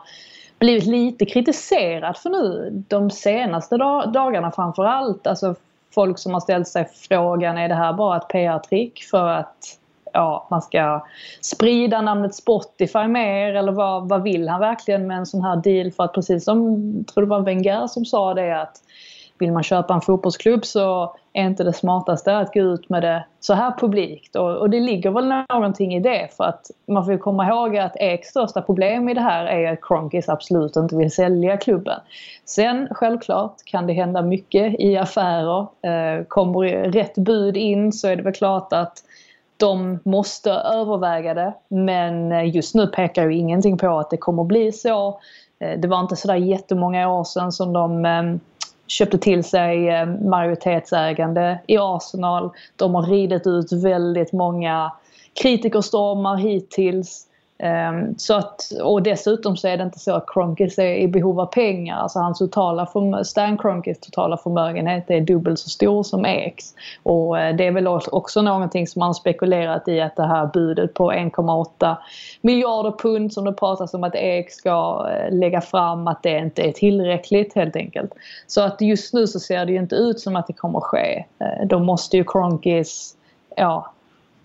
[0.59, 5.27] blivit lite kritiserad för nu de senaste da- dagarna framför allt.
[5.27, 5.55] Alltså
[5.93, 9.77] folk som har ställt sig frågan, är det här bara ett PR-trick för att
[10.13, 11.05] ja, man ska
[11.41, 15.91] sprida namnet Spotify mer eller vad, vad vill han verkligen med en sån här deal?
[15.91, 18.77] För att precis som, jag tror det var Wenger som sa det att
[19.41, 23.25] vill man köpa en fotbollsklubb så är inte det smartaste att gå ut med det
[23.39, 24.35] så här publikt.
[24.35, 27.77] Och, och det ligger väl någonting i det för att man får ju komma ihåg
[27.77, 31.99] att Eks största problem i det här är att Kronkis absolut inte vill sälja klubben.
[32.45, 35.59] Sen självklart kan det hända mycket i affärer.
[35.61, 39.03] Eh, kommer rätt bud in så är det väl klart att
[39.57, 41.53] de måste överväga det.
[41.67, 45.19] Men eh, just nu pekar ju ingenting på att det kommer bli så.
[45.59, 48.23] Eh, det var inte sådär jättemånga år sedan som de eh,
[48.91, 52.51] köpte till sig eh, majoritetsägande i Arsenal.
[52.75, 54.91] De har ridit ut väldigt många
[55.41, 57.27] kritikerstormar hittills.
[57.63, 61.39] Ehm, så att, och dessutom så är det inte så att Kronkis är i behov
[61.39, 61.97] av pengar.
[61.97, 62.87] Alltså hans totala
[63.23, 66.73] Stan Kronkis totala förmögenhet är dubbelt så stor som Eks.
[67.03, 70.93] Och eh, det är väl också någonting som man spekulerat i att det här budet
[70.93, 71.95] på 1,8
[72.41, 76.61] miljarder pund som det pratas om att Ek ska eh, lägga fram att det inte
[76.61, 78.13] är tillräckligt helt enkelt.
[78.47, 80.83] Så att just nu så ser det ju inte ut som att det kommer att
[80.83, 81.25] ske.
[81.39, 83.15] Eh, då måste ju Kronkis,
[83.55, 83.91] ja,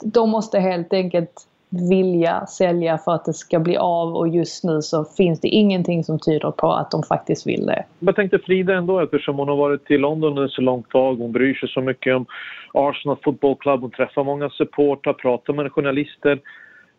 [0.03, 4.83] de måste helt enkelt vilja sälja för att det ska bli av och just nu
[4.83, 7.85] så finns det ingenting som tyder på att de faktiskt vill det.
[7.99, 11.17] Jag tänkte Frida ändå eftersom hon har varit i London under så långt tag.
[11.17, 12.27] Hon bryr sig så mycket om
[12.75, 13.81] Arsenal Football Club.
[13.81, 16.41] Hon träffar många supportrar, pratar med journalister.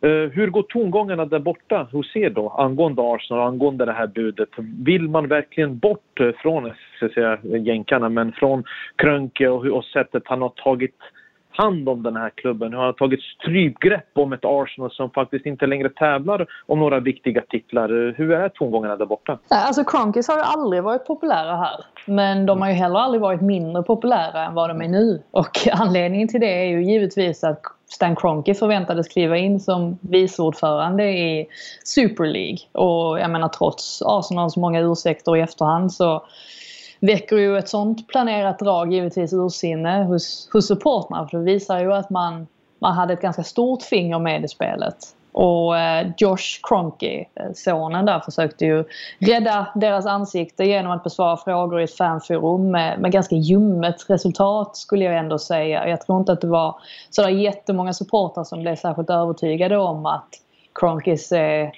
[0.02, 4.50] Eh, hur går tongångarna där borta hos er då angående Arsenal, angående det här budet?
[4.86, 8.64] Vill man verkligen bort eh, från, eh, så att säga, jänkarna, men från
[8.96, 10.96] Krönke och, och sättet han har tagit
[11.58, 12.72] hand om den här klubben.
[12.72, 17.00] Hur han har tagit strypgrepp om ett Arsenal som faktiskt inte längre tävlar om några
[17.00, 18.14] viktiga titlar.
[18.18, 19.40] Hur är tongångarna där borta?
[19.50, 21.86] Alltså Kronkis har ju aldrig varit populära här.
[22.06, 25.22] Men de har ju heller aldrig varit mindre populära än vad de är nu.
[25.32, 30.42] Och anledningen till det är ju givetvis att Stan Kroenke förväntades kliva in som vice
[30.42, 31.48] ordförande i
[31.84, 32.58] Super League.
[32.72, 36.26] Och jag menar trots Arsenals många ursäkter i efterhand så
[37.00, 41.28] väcker ju ett sånt planerat drag givetvis ursinne hos, hos supportrarna.
[41.28, 42.48] För det visar ju att man,
[42.80, 44.98] man hade ett ganska stort finger med i spelet.
[45.40, 48.84] Och eh, Josh Kroenke, eh, sonen där, försökte ju
[49.20, 54.78] rädda deras ansikte genom att besvara frågor i ett fanforum med, med ganska ljummet resultat
[54.78, 55.88] skulle jag ändå säga.
[55.90, 56.76] Jag tror inte att det var
[57.10, 60.30] sådär jättemånga supportrar som blev särskilt övertygade om att
[60.76, 61.72] Kroenkes är,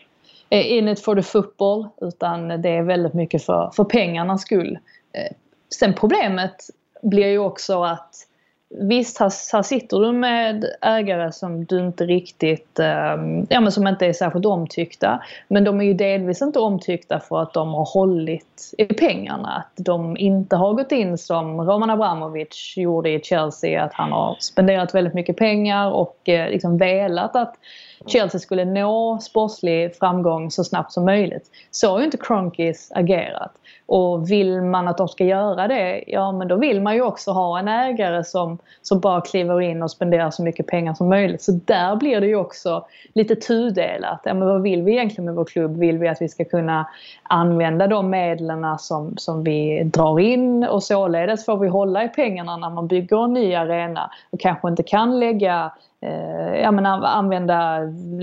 [0.49, 4.77] är in it for the football utan det är väldigt mycket för, för pengarnas skull.
[5.13, 5.35] Eh,
[5.79, 6.55] sen problemet
[7.01, 8.25] blir ju också att
[8.71, 13.87] Visst, här, här sitter du med ägare som du inte riktigt, ehm, ja men som
[13.87, 15.23] inte är särskilt omtyckta.
[15.47, 19.49] Men de är ju delvis inte omtyckta för att de har hållit i pengarna.
[19.55, 23.83] Att de inte har gått in som Roman Abramovic gjorde i Chelsea.
[23.83, 27.55] Att han har spenderat väldigt mycket pengar och eh, liksom velat att
[28.01, 28.09] Mm.
[28.09, 31.45] Chelsea skulle nå sportslig framgång så snabbt som möjligt.
[31.71, 33.51] Så har ju inte Cronkis agerat.
[33.85, 37.31] Och vill man att de ska göra det, ja men då vill man ju också
[37.31, 41.41] ha en ägare som, som bara kliver in och spenderar så mycket pengar som möjligt.
[41.41, 44.21] Så där blir det ju också lite tudelat.
[44.23, 45.77] Ja, men vad vill vi egentligen med vår klubb?
[45.77, 46.87] Vill vi att vi ska kunna
[47.23, 52.57] använda de medlen som, som vi drar in och således får vi hålla i pengarna
[52.57, 57.77] när man bygger en ny arena och kanske inte kan lägga eh, ja, men använda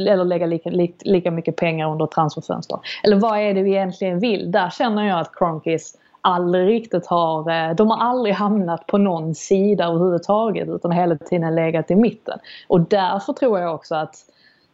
[0.09, 2.79] eller lägga lika, lika, lika mycket pengar under transferfönster.
[3.05, 4.53] Eller vad är det vi egentligen vill?
[4.53, 9.35] Där känner jag att Kronkis aldrig riktigt har, eh, de har aldrig hamnat på någon
[9.35, 12.39] sida överhuvudtaget utan hela tiden legat i mitten.
[12.69, 14.15] Och därför tror jag också att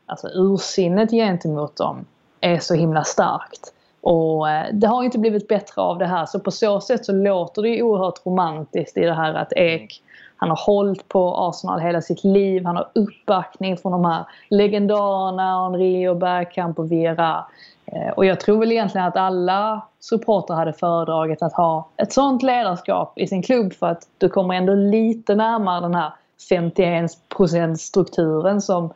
[0.06, 2.04] alltså, ursinnet gentemot dem
[2.40, 3.72] är så himla starkt.
[4.00, 7.12] Och eh, det har inte blivit bättre av det här så på så sätt så
[7.12, 10.02] låter det ju oerhört romantiskt i det här att Ek
[10.42, 12.64] han har hållit på Arsenal hela sitt liv.
[12.64, 17.44] Han har uppbackning från de här legendarerna Henri och Bergkamp och Vera.
[17.86, 22.42] Eh, och jag tror väl egentligen att alla supportrar hade föredragit att ha ett sånt
[22.42, 26.12] ledarskap i sin klubb för att du kommer ändå lite närmare den här
[26.50, 28.92] 51% strukturen som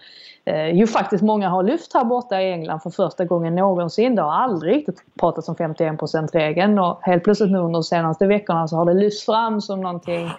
[0.49, 4.15] Eh, ju faktiskt många har lyft här borta i England för första gången någonsin.
[4.15, 8.69] Det har aldrig riktigt pratats om 51%-regeln och helt plötsligt nu under de senaste veckorna
[8.69, 10.31] så har det lyfts fram som någonting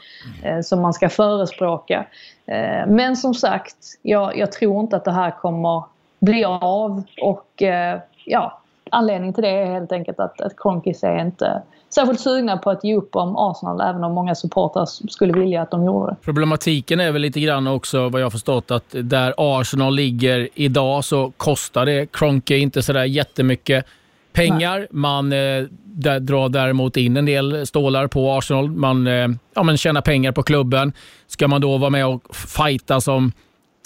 [0.43, 2.05] eh, som man ska förespråka.
[2.45, 5.83] Eh, men som sagt, jag, jag, tror inte att det här kommer
[6.19, 8.59] bli av och eh, ja,
[8.91, 12.83] anledningen till det är helt enkelt att, att Kronkis är inte särskilt sugna på att
[12.83, 16.17] ge upp om Arsenal, även om många supportrar skulle vilja att de gjorde det.
[16.21, 21.31] Problematiken är väl lite grann också, vad jag förstått, att där Arsenal ligger idag så
[21.37, 23.85] kostar det Kronke inte sådär jättemycket
[24.33, 24.77] pengar.
[24.77, 24.87] Nej.
[24.91, 28.69] Man eh, där, drar däremot in en del stålar på Arsenal.
[28.69, 30.93] Man, eh, ja, men tjänar pengar på klubben.
[31.27, 33.31] Ska man då vara med och fighta som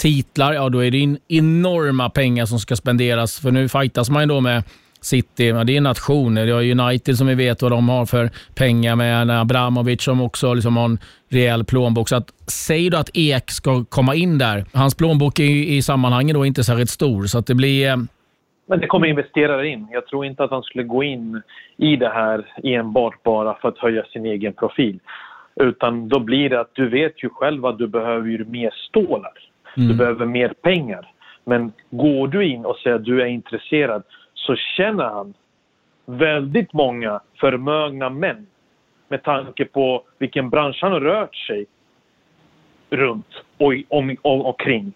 [0.01, 3.39] titlar, ja då är det enorma pengar som ska spenderas.
[3.39, 4.63] För nu fightas man ju då med
[5.03, 6.45] City, det är nationer.
[6.45, 10.53] Det har United som vi vet vad de har för pengar med Abramovic som också
[10.53, 12.09] liksom har en rejäl plånbok.
[12.09, 14.65] Så att, säg då att Ek ska komma in där.
[14.73, 17.89] Hans plånbok är i sammanhanget då inte särskilt stor, så att det blir...
[17.89, 17.95] Eh,
[18.67, 19.87] Men det kommer investerare in.
[19.91, 21.41] Jag tror inte att han skulle gå in
[21.77, 24.99] i det här enbart bara för att höja sin egen profil.
[25.55, 29.33] Utan då blir det att du vet ju själv att du behöver ju mer stålar.
[29.77, 29.89] Mm.
[29.89, 31.11] Du behöver mer pengar.
[31.45, 34.03] Men går du in och säger att du är intresserad
[34.45, 35.33] så känner han
[36.05, 38.47] väldigt många förmögna män
[39.07, 41.65] med tanke på vilken bransch han har rört sig
[42.89, 44.93] runt och, om, och, och kring.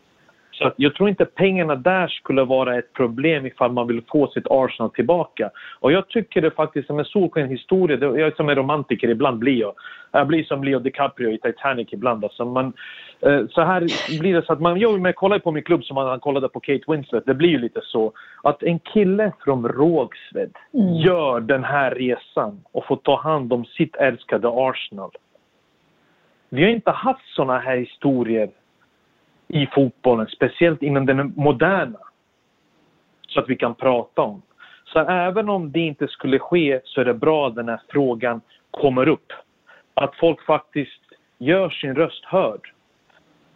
[0.58, 4.48] Så jag tror inte pengarna där skulle vara ett problem ifall man vill få sitt
[4.50, 5.50] Arsenal tillbaka.
[5.80, 7.98] Och jag tycker det faktiskt som en solsken historia.
[8.00, 9.74] Jag är som en romantiker, ibland blir jag.
[10.12, 12.24] Jag blir som Leo DiCaprio i Titanic ibland.
[12.24, 12.74] Alltså man,
[13.22, 13.82] eh, så här
[14.20, 16.60] blir det så att man, jag med, kollar på min klubb som man kollade på
[16.60, 17.26] Kate Winslet.
[17.26, 18.12] Det blir ju lite så
[18.44, 20.94] att en kille från Rågsved mm.
[20.94, 25.12] gör den här resan och får ta hand om sitt älskade Arsenal.
[26.50, 28.50] Vi har inte haft såna här historier
[29.48, 32.00] i fotbollen, speciellt inom den moderna.
[33.28, 34.42] Så att vi kan prata om.
[34.86, 38.42] Så även om det inte skulle ske så är det bra att den här frågan
[38.72, 39.34] kommer upp.
[39.94, 41.02] Att folk faktiskt
[41.38, 42.72] gör sin röst hörd.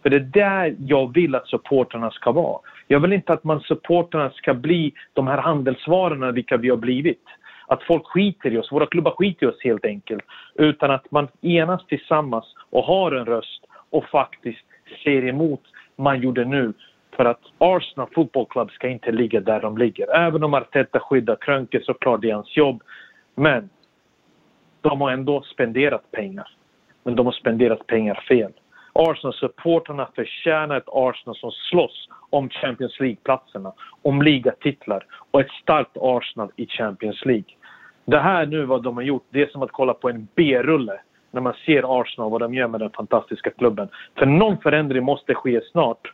[0.02, 2.60] För det är där jag vill att supporterna ska vara.
[2.88, 7.24] Jag vill inte att man supporterna ska bli de här handelsvarorna vilka vi har blivit.
[7.68, 10.24] Att folk skiter i oss, våra klubbar skiter i oss helt enkelt.
[10.56, 14.66] Utan att man enas tillsammans och har en röst och faktiskt
[15.04, 15.62] ser emot
[16.00, 16.74] man gjorde nu.
[17.16, 20.16] För att Arsenal Football Club ska inte ligga där de ligger.
[20.16, 22.84] Även om Arteta skyddar Krönke såklart, det är hans jobb.
[23.36, 23.70] Men
[24.82, 26.48] de har ändå spenderat pengar.
[27.04, 28.52] Men de har spenderat pengar fel.
[28.94, 36.52] Arsenal-supporterna förtjänar ett Arsenal som slåss om Champions League-platserna, om ligatitlar och ett starkt Arsenal
[36.56, 37.56] i Champions League.
[38.06, 41.00] Det här nu vad de har gjort, det är som att kolla på en B-rulle
[41.32, 43.88] när man ser Arsenal vad de gör med den fantastiska klubben.
[44.18, 46.14] För någon förändring måste ske snart.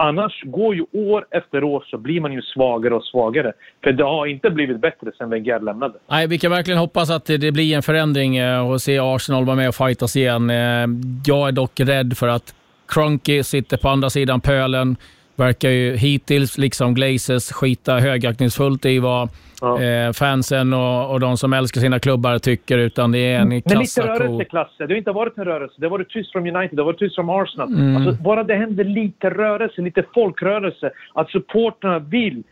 [0.00, 3.52] Annars går ju år efter år så blir man ju svagare och svagare.
[3.84, 5.94] För det har inte blivit bättre sen Wenger lämnade.
[6.06, 9.56] Nej, vi kan verkligen hoppas att det blir en förändring eh, och se Arsenal vara
[9.56, 10.50] med och fightas igen.
[10.50, 10.86] Eh,
[11.26, 12.54] jag är dock rädd för att
[12.88, 14.96] Cronky sitter på andra sidan pölen
[15.38, 19.28] verkar ju hittills, liksom Glazers, skita högaktningsfullt i vad
[19.60, 19.82] ja.
[19.82, 23.74] eh, fansen och, och de som älskar sina klubbar tycker, utan det är en kassako.
[23.74, 24.86] Men lite rörelse, Klasse.
[24.86, 25.74] Det har inte varit en rörelse.
[25.78, 27.68] Det har varit tyst från United, det har varit tyst från Arsenal.
[27.68, 27.96] Mm.
[27.96, 32.42] Alltså, bara det händer lite rörelse, lite folkrörelse, att supporterna vill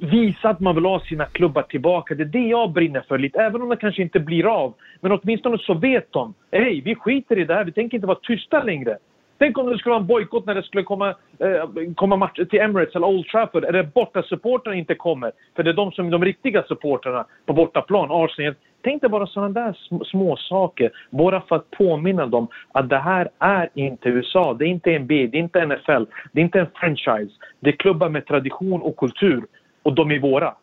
[0.00, 2.14] visa att man vill ha sina klubbar tillbaka.
[2.14, 4.74] Det är det jag brinner för lite, även om det kanske inte blir av.
[5.00, 8.18] Men åtminstone så vet de, hej, vi skiter i det här, vi tänker inte vara
[8.22, 8.96] tysta längre.
[9.38, 12.60] Tänk om det skulle vara en bojkott när det skulle komma, eh, komma matcher till
[12.60, 13.64] Emirates eller Old Trafford.
[13.64, 15.32] Eller borta supportrarna inte kommer.
[15.56, 18.54] För det är de som är de riktiga supportrarna på bortaplan, Arsenal.
[18.82, 20.90] Tänk dig bara sådana där små saker.
[21.10, 24.54] Bara för att påminna dem att det här är inte USA.
[24.54, 27.32] Det är inte NBA, det är inte NFL, det är inte en franchise.
[27.60, 29.44] Det är klubbar med tradition och kultur.
[29.82, 30.54] Och de är våra.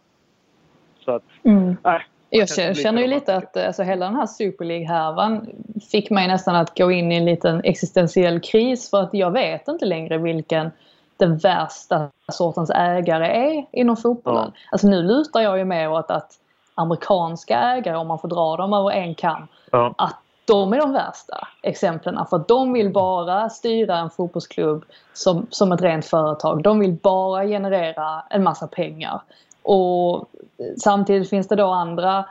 [1.05, 1.77] Så att, mm.
[1.83, 2.01] äh,
[2.37, 5.49] jag känner ju lite att alltså, hela den här Super League-härvan
[5.91, 9.67] fick mig nästan att gå in i en liten existentiell kris för att jag vet
[9.67, 10.71] inte längre vilken
[11.17, 14.51] den värsta sortens ägare är inom fotbollen.
[14.53, 14.59] Ja.
[14.71, 16.31] Alltså nu lutar jag ju mer åt att
[16.75, 19.93] amerikanska ägare, om man får dra dem över en kam, ja.
[19.97, 22.25] att de är de värsta exemplen.
[22.29, 26.63] För att de vill bara styra en fotbollsklubb som, som ett rent företag.
[26.63, 29.21] De vill bara generera en massa pengar.
[29.63, 30.29] Och
[30.77, 32.25] samtidigt finns det då andra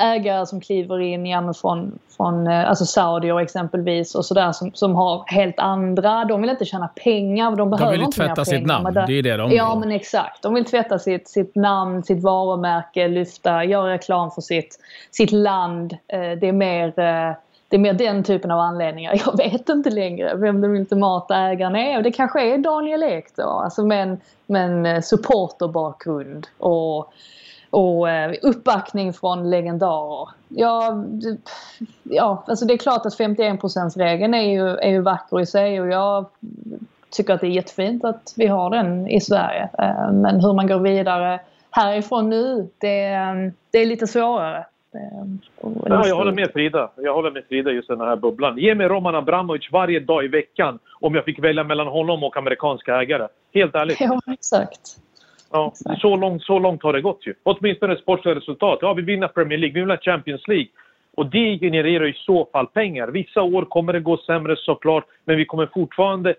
[0.00, 4.94] ägare som kliver in ja, från, från eh, alltså Saudier exempelvis och sådär som, som
[4.94, 8.66] har helt andra, de vill inte tjäna pengar, de behöver de vill inte tvätta sitt
[8.66, 9.58] namn, det är det de vill.
[9.58, 14.40] Ja men exakt, de vill tvätta sitt, sitt namn, sitt varumärke, lyfta, göra reklam för
[14.40, 14.78] sitt,
[15.10, 15.92] sitt land.
[15.92, 17.34] Eh, det är mer eh,
[17.70, 19.20] det är mer den typen av anledningar.
[19.26, 22.02] Jag vet inte längre vem den ultimata ägaren är.
[22.02, 27.12] Det kanske är Daniel Ek då, alltså med en, med en eh, supporterbakgrund och
[27.70, 30.28] och eh, uppbackning från legendarer.
[30.48, 31.04] Ja,
[32.02, 35.88] ja, alltså det är klart att 51%-regeln är ju, är ju vacker i sig och
[35.88, 36.26] jag
[37.10, 39.68] tycker att det är jättefint att vi har den i Sverige.
[39.78, 43.08] Eh, men hur man går vidare härifrån nu, det,
[43.70, 44.66] det är lite svårare.
[45.86, 46.90] Ja, jag håller med Frida.
[46.96, 48.58] Jag håller med Frida just den här bubblan.
[48.58, 52.36] Ge mig Roman Abramovic varje dag i veckan om jag fick välja mellan honom och
[52.36, 53.28] amerikanska ägare.
[53.54, 54.00] Helt ärligt.
[54.10, 54.80] Ja, exakt.
[55.52, 57.34] Ja, så långt, så långt har det gått ju.
[57.42, 58.78] Åtminstone sportsliga resultat.
[58.82, 60.68] Ja, vi vinner Premier League, vi ha Champions League.
[61.14, 63.08] Och det genererar i så fall pengar.
[63.08, 66.34] Vissa år kommer det gå sämre såklart, men vi kommer fortfarande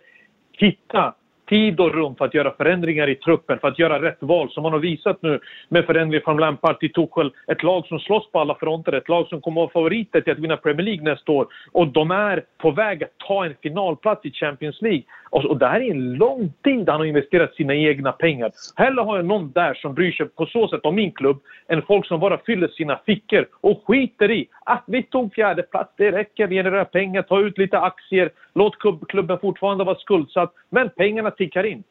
[0.52, 1.14] hitta
[1.52, 4.64] tid och rum för att göra förändringar i truppen, för att göra rätt val som
[4.64, 7.32] man har visat nu med förändringar från Lampard till Tuchel.
[7.48, 10.34] Ett lag som slåss på alla fronter, ett lag som kommer att vara favoriter till
[10.34, 11.48] att vinna Premier League nästa år.
[11.72, 15.04] Och de är på väg att ta en finalplats i Champions League.
[15.30, 18.52] Och, och det här är en lång tid han har investerat sina egna pengar.
[18.76, 21.82] Hellre har jag någon där som bryr sig på så sätt om min klubb än
[21.82, 26.12] folk som bara fyller sina fickor och skiter i att vi tog fjärde plats, det
[26.12, 28.74] räcker, vi genererar pengar, ta ut lite aktier, låt
[29.08, 31.84] klubben fortfarande vara skuldsatt, men pengarna tickar in.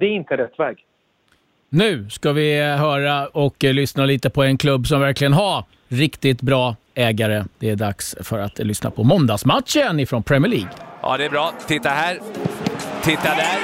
[0.00, 0.84] Det är inte rätt väg.
[1.68, 6.76] Nu ska vi höra och lyssna lite på en klubb som verkligen har riktigt bra
[6.94, 7.44] ägare.
[7.58, 10.70] Det är dags för att lyssna på måndagsmatchen ifrån Premier League.
[11.02, 11.52] Ja, det är bra.
[11.66, 12.18] Titta här.
[13.02, 13.58] Titta där.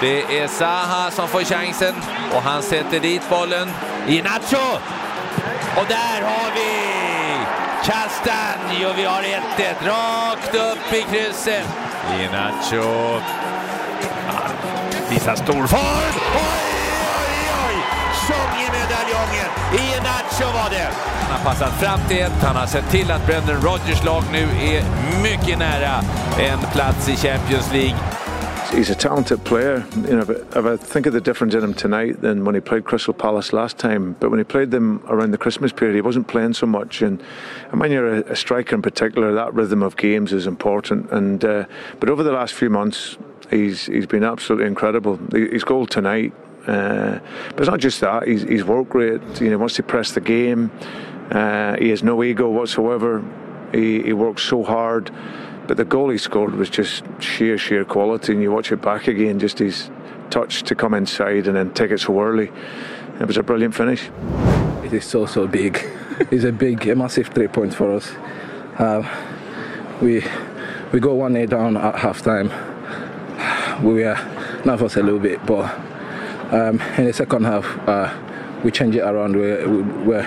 [0.00, 1.94] Det är Zaha som får chansen
[2.34, 3.68] och han sätter dit bollen.
[4.08, 4.78] i Nacho!
[5.76, 6.91] Och där har vi
[7.84, 11.64] Kastanj och vi har 1-1 rakt upp i krysset.
[12.20, 13.20] Inacho.
[14.26, 14.50] Han
[15.10, 16.14] visar stor fart.
[16.34, 16.62] Oj,
[17.18, 17.76] oj, oj!
[18.26, 19.50] Tjonge-medaljongen.
[19.72, 20.90] Inacho var det.
[21.20, 22.42] Han har passat fram till ett.
[22.42, 24.84] Han har sett till att Brendan Rodgers lag nu är
[25.22, 26.02] mycket nära
[26.38, 27.96] en plats i Champions League.
[28.72, 29.86] He's a talented player.
[29.96, 32.84] You know, if I think of the difference in him tonight than when he played
[32.84, 36.26] Crystal Palace last time, but when he played them around the Christmas period, he wasn't
[36.28, 37.02] playing so much.
[37.02, 37.22] And,
[37.70, 41.10] and when you're a, a striker in particular, that rhythm of games is important.
[41.10, 41.66] And uh,
[42.00, 43.18] but over the last few months,
[43.50, 45.18] he's he's been absolutely incredible.
[45.32, 46.32] His goal tonight.
[46.66, 47.18] Uh,
[47.50, 48.26] but it's not just that.
[48.26, 49.20] He's, he's rate.
[49.40, 50.70] You know, wants to press the game.
[51.30, 53.24] Uh, he has no ego whatsoever.
[53.72, 55.10] He, he works so hard
[55.66, 58.32] but the goal he scored was just sheer, sheer quality.
[58.32, 59.90] And you watch it back again, just his
[60.30, 62.50] touch to come inside and then take it so early.
[63.20, 64.10] It was a brilliant finish.
[64.82, 65.78] It is so so big.
[66.30, 68.10] it's a big, a massive three points for us.
[68.78, 69.02] Uh,
[70.00, 70.24] we
[70.92, 72.50] we go one 0 down at half time.
[73.84, 74.18] We were
[74.64, 75.72] nervous a little bit, but
[76.52, 78.12] um, in the second half uh,
[78.64, 79.36] we change it around.
[79.36, 80.26] We we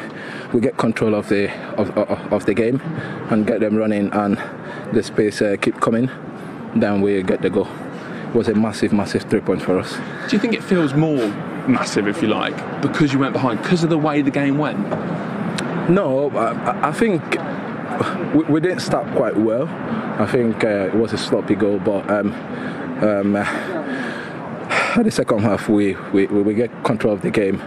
[0.53, 2.79] we get control of the of, of, of the game
[3.29, 4.37] and get them running, and
[4.93, 6.09] the space uh, keep coming.
[6.75, 7.67] Then we get the goal.
[8.29, 9.93] It was a massive, massive three points for us.
[10.29, 11.27] Do you think it feels more
[11.67, 14.79] massive, if you like, because you went behind, because of the way the game went?
[15.89, 17.21] No, I, I think
[18.33, 19.67] we, we, didn't start quite well.
[20.19, 22.33] I think uh, it was a sloppy goal, but um,
[23.03, 23.43] um, uh,
[25.03, 27.61] the second half we, we, we get control of the game.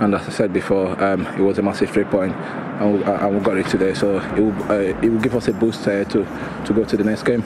[0.00, 2.34] And as I said before, um, it was a massive three point,
[2.80, 3.94] and we, and we got it today.
[3.94, 6.26] So it will, uh, it will give us a boost uh, to,
[6.64, 7.42] to go to the next game.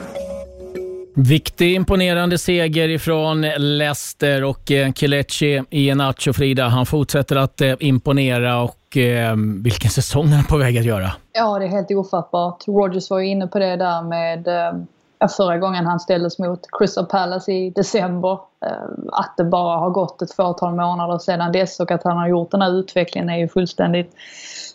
[1.19, 8.61] Viktig, imponerande seger ifrån Leicester och eh, Kelechi Iheanacho, Frida, han fortsätter att eh, imponera
[8.61, 11.11] och eh, vilken säsong han är på väg att göra.
[11.33, 12.67] Ja, det är helt ofattbart.
[12.67, 14.79] Rogers var ju inne på det där med eh,
[15.19, 18.39] Eh, förra gången han ställdes mot Crystal Palace i december.
[18.65, 18.71] Eh,
[19.11, 22.51] att det bara har gått ett fåtal månader sedan dess och att han har gjort
[22.51, 24.15] den här utvecklingen är ju fullständigt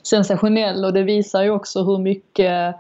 [0.02, 2.74] sensationell och det visar ju också hur mycket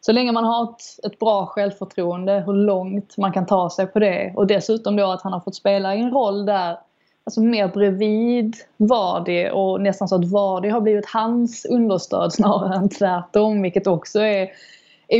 [0.00, 3.98] så länge man har ett, ett, bra självförtroende, hur långt man kan ta sig på
[3.98, 4.32] det.
[4.36, 6.78] Och dessutom då att han har fått spela i en roll där,
[7.24, 12.88] alltså mer bredvid Vardy och nästan så att Vardy har blivit hans understöd snarare än
[12.88, 13.62] tvärtom.
[13.62, 14.48] Vilket också är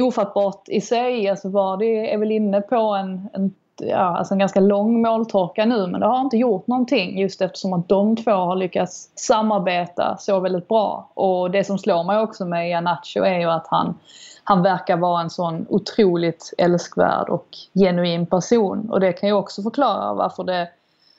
[0.01, 1.29] ofattbart i sig.
[1.29, 5.87] Alltså Vardy är väl inne på en, en ja, alltså en ganska lång måltorka nu
[5.87, 10.41] men det har inte gjort någonting just eftersom att de två har lyckats samarbeta så
[10.41, 11.09] väldigt bra.
[11.15, 13.95] Och det som slår mig också med Ianacho är ju att han
[14.45, 18.91] han verkar vara en sån otroligt älskvärd och genuin person.
[18.91, 20.69] Och det kan ju också förklara varför det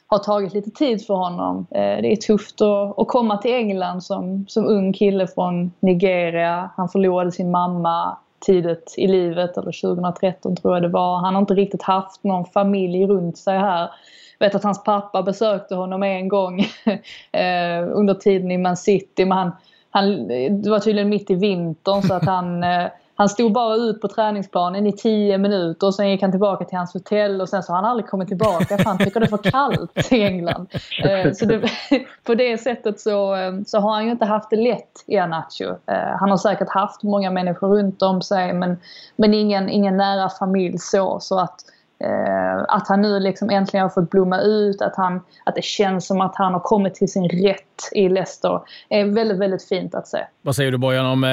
[0.07, 1.65] har tagit lite tid för honom.
[1.71, 2.61] Eh, det är tufft
[2.97, 6.69] att, komma till England som, som ung kille från Nigeria.
[6.78, 11.17] Han förlorade sin mamma tidigt i livet, eller 2013 tror jag det var.
[11.17, 13.89] Han har inte riktigt haft någon familj runt sig här.
[14.37, 16.59] Jag vet att hans pappa besökte honom en gång
[17.31, 19.25] eh, under tiden i Man City.
[19.25, 19.51] Men han,
[19.89, 20.27] han,
[20.61, 22.85] det var tydligen mitt i vintern så att han eh,
[23.16, 26.78] han stod bara ut på träningsplanen i tio minuter och sen gick han tillbaka till
[26.78, 29.38] hans hotell och sen så har han aldrig kommit tillbaka för han tycker det är
[29.38, 30.68] för kallt i England.
[31.05, 31.70] Eh, så det,
[32.24, 35.66] på det sättet så, eh, så har han ju inte haft det lätt i Anacho.
[35.66, 38.78] Eh, han har säkert haft många människor runt om sig men,
[39.16, 41.20] men ingen, ingen nära familj så.
[41.20, 41.55] så att,
[42.68, 46.22] att han nu liksom äntligen har fått blomma ut, att, han, att det känns som
[46.22, 50.18] att han har kommit till sin rätt i Leicester är väldigt, väldigt fint att se.
[50.41, 51.24] Vad säger du Bojan om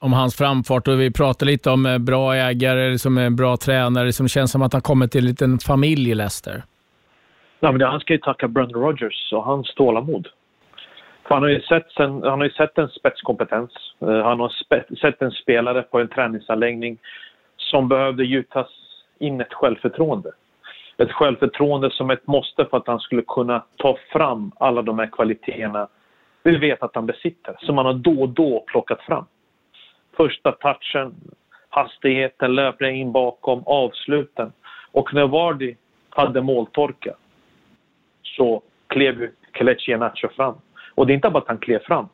[0.00, 4.12] om hans framfart och vi pratar lite om eh, bra ägare, som är bra tränare,
[4.12, 6.62] som känns som att han kommit till en liten familj i Leicester.
[7.60, 10.28] Ja, men han ska ju tacka Brendan Rodgers och hans tålamod.
[11.22, 13.70] För han har ju sett, sen, han har ju sett en spetskompetens.
[14.02, 16.98] Uh, han har spe, sett en spelare på en träningsanläggning
[17.56, 18.66] som behövde gjutas
[19.18, 20.30] in ett självförtroende.
[20.96, 25.10] Ett självförtroende som ett måste för att han skulle kunna ta fram alla de här
[25.12, 25.88] kvaliteterna
[26.42, 29.24] vi vet att han besitter, som han har då och då plockat fram
[30.18, 31.14] första touchen,
[31.68, 34.52] hastigheten, löpningen in bakom, avsluten.
[34.92, 35.74] Och när Vardy
[36.10, 37.14] hade måltorka
[38.22, 40.54] så klev ju Kelechi Iheanacho fram.
[40.94, 42.08] Och det är inte bara att han klev fram.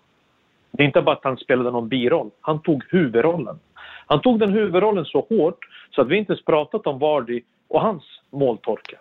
[0.71, 2.31] Det är inte bara att han spelade någon biroll.
[2.41, 3.59] Han tog huvudrollen.
[4.07, 5.59] Han tog den huvudrollen så hårt
[5.91, 8.97] så att vi inte ens pratat om Vardy och hans måltorka.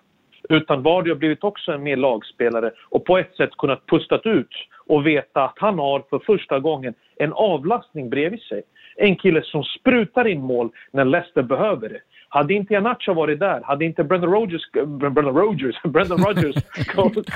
[0.50, 4.56] Utan Vardy har blivit också en mer lagspelare och på ett sätt kunnat pustat ut
[4.88, 8.64] och veta att han har för första gången en avlastning bredvid sig.
[8.96, 12.00] En kille som sprutar in mål när Leicester behöver det.
[12.30, 16.56] Hade inte Janacha varit där, hade inte Brendan Rogers, Brendan Rogers, Brendan Rogers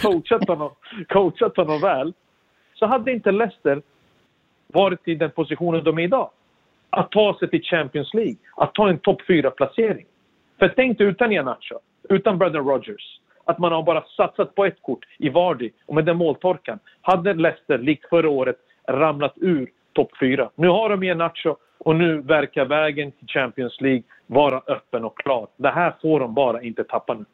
[0.01, 0.71] coachat, honom,
[1.07, 2.13] coachat honom väl,
[2.73, 3.81] så hade inte Leicester
[4.67, 6.29] varit i den positionen de är idag.
[6.89, 10.05] Att ta sig till Champions League, att ta en topp 4-placering.
[10.59, 11.75] För tänk dig utan Janacha,
[12.09, 16.05] utan Brendan Rogers, att man har bara satsat på ett kort i Vardy och med
[16.05, 20.49] den måltorkan hade Leicester, likt förra året, ramlat ur topp fyra.
[20.55, 25.17] Nu har de en Nacho och nu verkar vägen till Champions League vara öppen och
[25.17, 25.47] klar.
[25.57, 27.25] Det här får de bara inte tappa nu.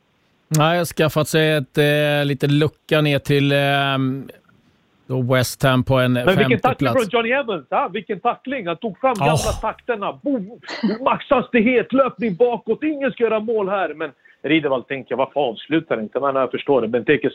[0.57, 3.97] Nej, skaffat sig ett eh, lite lucka ner till eh,
[5.31, 7.65] West Ham på en Men vilken tackling från Johnny Evans!
[7.69, 8.67] Ah, vilken tackling!
[8.67, 9.61] Han tog fram gamla oh.
[9.61, 10.19] takterna.
[10.21, 10.59] Boom!
[11.01, 12.83] Maxhastighet, löpning bakåt.
[12.83, 13.93] Ingen ska göra mål här.
[13.93, 14.11] Men
[14.43, 16.19] Riddervall tänker, varför avslutar inte?
[16.19, 16.87] Men jag förstår det.
[16.87, 17.29] Benteke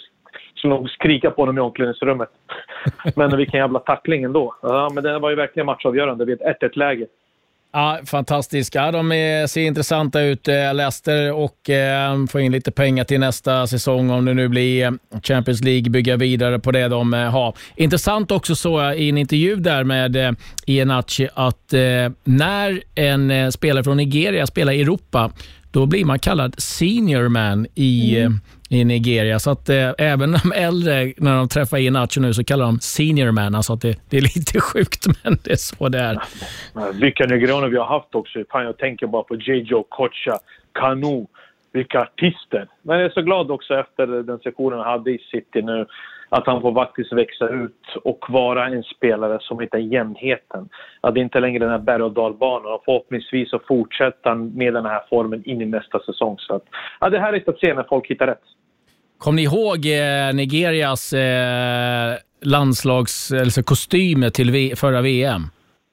[0.55, 2.29] skulle nog skrika på honom i omklädningsrummet.
[3.17, 4.55] Men vilken jävla tackling ändå.
[4.63, 7.07] Ja, men den var ju verkligen matchavgörande vid ett 1-1 läge.
[7.73, 8.93] Ja, fantastiska.
[8.93, 13.67] De är, ser intressanta ut, eh, Leicester, och eh, får in lite pengar till nästa
[13.67, 14.91] säsong om det nu blir eh,
[15.23, 17.55] Champions League, bygga vidare på det de eh, har.
[17.77, 20.33] Intressant också så jag i en intervju där med eh,
[20.67, 21.81] Iheanacho att eh,
[22.25, 25.31] när en eh, spelare från Nigeria spelar i Europa,
[25.71, 28.33] då blir man kallad senior man i, Mm.
[28.71, 29.39] eh, i Nigeria.
[29.39, 33.31] Så att eh, även de äldre, när de träffar Iheanacho nu, så kallar de senior
[33.31, 33.55] man.
[33.55, 36.19] Alltså att det, det är lite sjukt, men det är så det är.
[36.93, 38.39] Vilka nigerianer vi har haft också.
[38.51, 39.83] Fan, jag tänker bara på J.J.
[39.89, 40.39] Kocha,
[40.75, 41.27] Kanu.
[41.73, 42.69] Vilka artister.
[42.83, 45.87] Men jag är så glad också efter den sessionen han hade i City nu
[46.29, 50.69] att han får faktiskt växa ut och vara en spelare som hittar jämnheten.
[51.01, 54.49] Att det inte längre är den här berg och dalbanan och förhoppningsvis så fortsätter han
[54.55, 56.37] med den här formen in i nästa säsong.
[56.39, 56.65] Så att,
[57.01, 58.43] ja, det är härligt att se när folk hittar rätt.
[59.19, 62.15] Kom ni ihåg eh, Nigerias eh,
[62.45, 65.43] landslags, alltså kostymer till v- förra VM?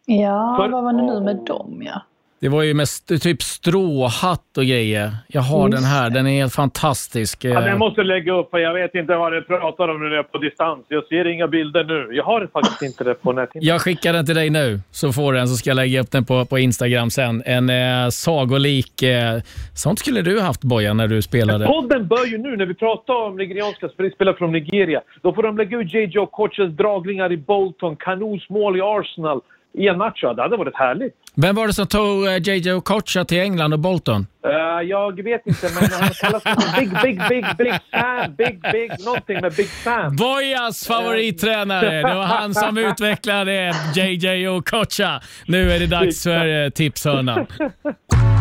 [0.05, 2.01] Ja, vad var det nu med dem ja?
[2.39, 5.11] Det var ju med st- typ stråhatt och grejer.
[5.27, 7.45] Jag har Just den här, den är helt fantastisk.
[7.45, 10.19] Ja, jag måste lägga upp för jag vet inte vad du pratar om när du
[10.19, 10.85] är på distans.
[10.87, 12.15] Jag ser inga bilder nu.
[12.15, 13.63] Jag har faktiskt inte det på nätet.
[13.63, 16.11] Jag skickar den till dig nu, så får du den, så ska jag lägga upp
[16.11, 17.43] den på, på Instagram sen.
[17.45, 19.03] En eh, sagolik...
[19.03, 19.39] Eh,
[19.73, 21.65] sånt skulle du haft Bojan när du spelade.
[21.65, 25.57] Podden bör ju nu, när vi pratar om nigerianska spelare från Nigeria, då får de
[25.57, 26.19] lägga ut J.J.
[26.19, 29.41] Okochas dragningar i Bolton, Kanus mål i Arsenal
[29.77, 30.19] i en match.
[30.21, 31.13] Ja, Det hade varit härligt.
[31.35, 34.27] Vem var det som tog eh, JJ Okocha till England och Bolton?
[34.45, 38.35] Eh, jag vet inte, men han kallas för Big, Big, Big, Big Sam.
[38.37, 40.15] Big, Big, någonting med Big Sam.
[40.15, 41.95] Bojans favorittränare.
[41.95, 45.21] Det var han som utvecklade JJ Okocha.
[45.47, 47.45] Nu är det dags för eh, tipshörnan.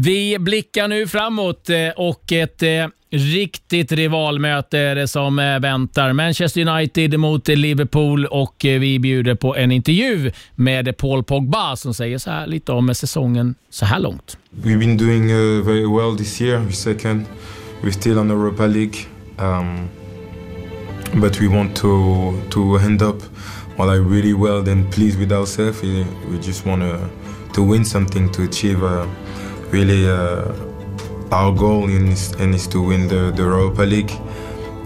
[0.00, 6.12] Vi blickar nu framåt eh, och ett eh, riktigt rivalmöte är det som eh, väntar.
[6.12, 12.18] Manchester United mot Liverpool och vi bjuder på en intervju med Paul Pogba som säger
[12.18, 14.38] så här lite om säsongen så här långt.
[14.62, 16.58] We've been doing uh, very well this year.
[16.58, 17.24] We're second.
[17.82, 18.98] We're still on Europa League,
[19.38, 19.88] um,
[21.20, 23.22] but we want to to end up
[23.78, 25.82] well, like really well and pleased with ourselves.
[25.82, 26.98] We, we just want to
[27.52, 29.06] to win something to achieve uh,
[29.70, 30.52] really uh,
[31.30, 34.12] our goal in is, and is to win the, the Europa League,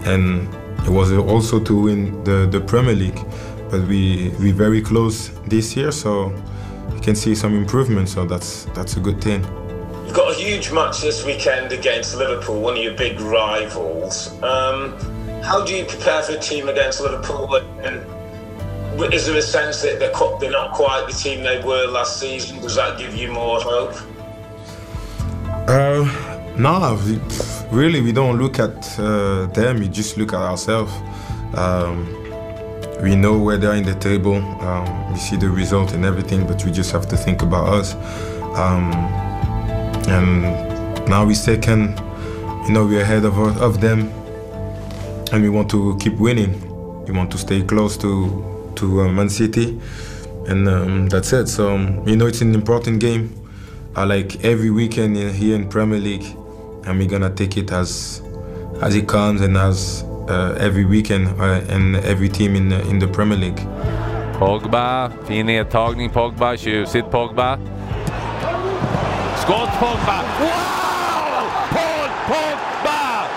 [0.05, 0.47] and
[0.85, 3.19] it was also to win the, the Premier League.
[3.69, 6.31] But we we very close this year, so
[6.93, 8.09] you can see some improvement.
[8.09, 9.43] So that's that's a good thing.
[10.05, 14.31] You've got a huge match this weekend against Liverpool, one of your big rivals.
[14.43, 14.93] Um,
[15.41, 17.55] how do you prepare for a team against Liverpool?
[17.81, 22.19] And is there a sense that they're, they're not quite the team they were last
[22.19, 22.61] season?
[22.61, 23.95] Does that give you more hope?
[25.67, 26.03] Uh,
[26.57, 27.17] no, we,
[27.71, 29.79] really, we don't look at uh, them.
[29.79, 30.91] We just look at ourselves.
[31.55, 32.05] Um,
[33.01, 34.35] we know where they're in the table.
[34.35, 37.95] Um, we see the result and everything, but we just have to think about us.
[38.57, 38.91] Um,
[40.09, 40.41] and
[41.07, 41.97] now we're second.
[42.67, 44.09] You know, we're ahead of of them,
[45.31, 46.59] and we want to keep winning.
[47.05, 49.79] We want to stay close to to uh, Man City,
[50.47, 51.47] and um, that's it.
[51.47, 53.42] So um, you know, it's an important game
[53.95, 56.25] uh, like every weekend in, here in Premier League,
[56.85, 58.21] and we're gonna take it as
[58.81, 62.99] as it comes and as uh, every weekend uh, and every team in the, in
[62.99, 63.61] the Premier League.
[64.33, 67.57] Pogba, fin nedtagning Pogba, tjusigt Pogba.
[69.43, 70.23] Skott Pogba!
[70.39, 71.67] Wow!
[71.69, 73.27] Paul Pogba!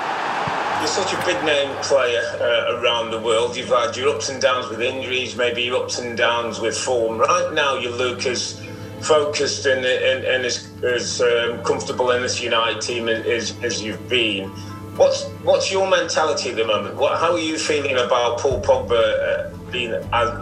[0.81, 3.57] You're such a big name player uh, around the world.
[3.57, 7.19] You've had your ups and downs with injuries, maybe your ups and downs with form.
[7.19, 8.61] Right now, you look as
[9.01, 14.09] focused and, and, and as, as um, comfortable in this United team as, as you've
[14.09, 14.51] been.
[14.97, 16.97] What's what's your mentality at the moment?
[16.97, 19.93] What, how are you feeling about Paul Pogba uh, being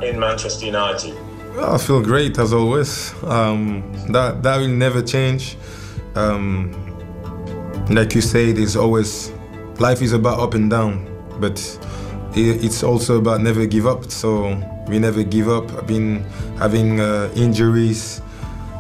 [0.08, 1.16] in Manchester United?
[1.58, 3.12] I feel great as always.
[3.24, 5.56] Um, that that will never change.
[6.14, 6.72] Um,
[7.90, 9.32] like you say, there's always
[9.80, 11.06] life is about up and down,
[11.40, 11.58] but
[12.36, 14.10] it, it's also about never give up.
[14.10, 14.54] So
[14.88, 15.70] we never give up.
[15.72, 16.22] I've been
[16.58, 18.20] having uh, injuries.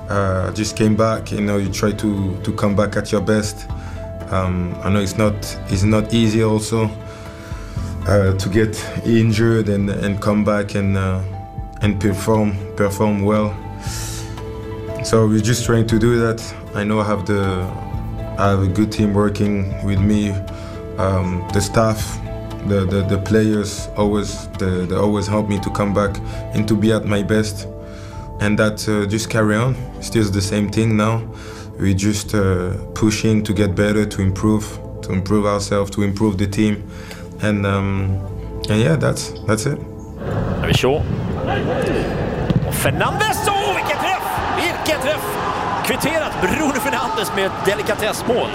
[0.08, 1.32] Uh, just came back.
[1.32, 3.68] You know, you try to to come back at your best.
[4.30, 5.34] Um, I know it's not
[5.68, 6.90] it's not easy also
[8.06, 8.74] uh, to get
[9.06, 11.22] injured and and come back and uh,
[11.80, 13.54] and perform perform well.
[15.04, 16.40] So we're just trying to do that.
[16.74, 17.84] I know I have the
[18.38, 20.30] I have a good team working with me,
[20.98, 22.18] um, the staff,
[22.66, 26.16] the, the, the players always the, they always help me to come back
[26.52, 27.68] and to be at my best,
[28.40, 29.74] and that uh, just carry on.
[29.96, 31.22] It's still the same thing now.
[31.78, 36.46] We're just uh, pushing to get better, to improve, to improve ourselves, to improve the
[36.46, 36.88] team,
[37.42, 38.18] and um,
[38.68, 39.78] and yeah, that's that's it.
[40.60, 41.02] David Shaw.
[42.68, 43.48] Och Fernandes!
[43.48, 44.22] Oh, vilken träff!
[44.56, 45.24] Vilken träff!
[45.86, 48.48] Kvitterat Bruno Fernandes med ett delikatessmål.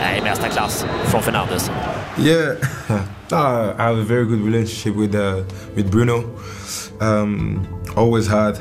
[0.00, 1.70] Nej, mästarklass från Fernandes.
[2.18, 2.56] Yeah,
[2.90, 3.00] uh,
[3.78, 6.24] I have a very good relationship with uh, with Bruno.
[7.00, 8.58] Um, always had,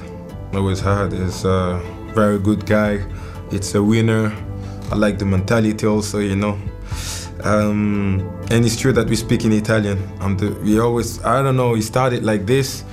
[0.54, 1.14] always had.
[1.14, 1.80] He's a
[2.16, 3.06] very good guy.
[3.52, 4.36] It's a winner.
[4.92, 6.58] I like the mentality also, you know.
[7.44, 10.00] Um, and it's true that we speak in Italian.
[10.22, 12.84] Um, the, we always, I don't know, we started like this.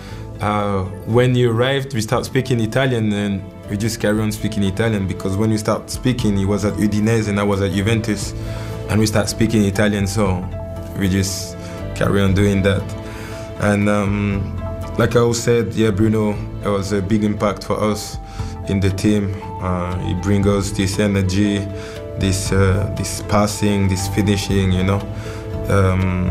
[0.40, 5.08] Uh, when you arrived, we start speaking Italian and we just carry on speaking Italian
[5.08, 8.32] because when we start speaking, he was at Udinese and I was at Juventus,
[8.90, 10.46] and we start speaking Italian, so
[10.98, 11.56] we just
[11.94, 12.82] carry on doing that.
[13.60, 14.63] And um,
[14.98, 16.32] like I said, yeah, Bruno
[16.64, 18.16] it was a big impact for us
[18.68, 19.34] in the team.
[19.60, 21.58] Uh, he brings us this energy,
[22.18, 25.00] this uh, this passing, this finishing, you know.
[25.68, 26.30] Um,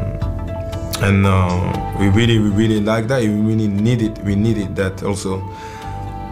[1.02, 3.22] and uh, we really, we really like that.
[3.22, 5.42] We really needed, we needed that also.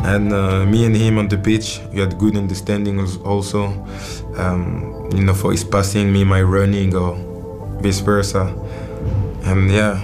[0.03, 3.65] And uh, me and him on the pitch, we had good understanding also.
[4.37, 7.15] Um, you know, for his passing, me my running, or
[7.81, 8.55] vice versa.
[9.43, 10.01] And yeah,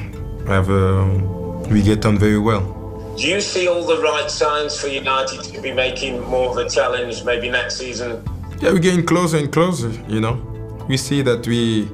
[0.47, 1.36] I have uh,
[1.69, 2.73] we get on very well.
[3.17, 6.69] Do you see all the right signs for United to be making more of a
[6.69, 8.23] challenge maybe next season?
[8.59, 9.89] Yeah, we're getting closer and closer.
[10.07, 10.35] You know,
[10.87, 11.89] we see that we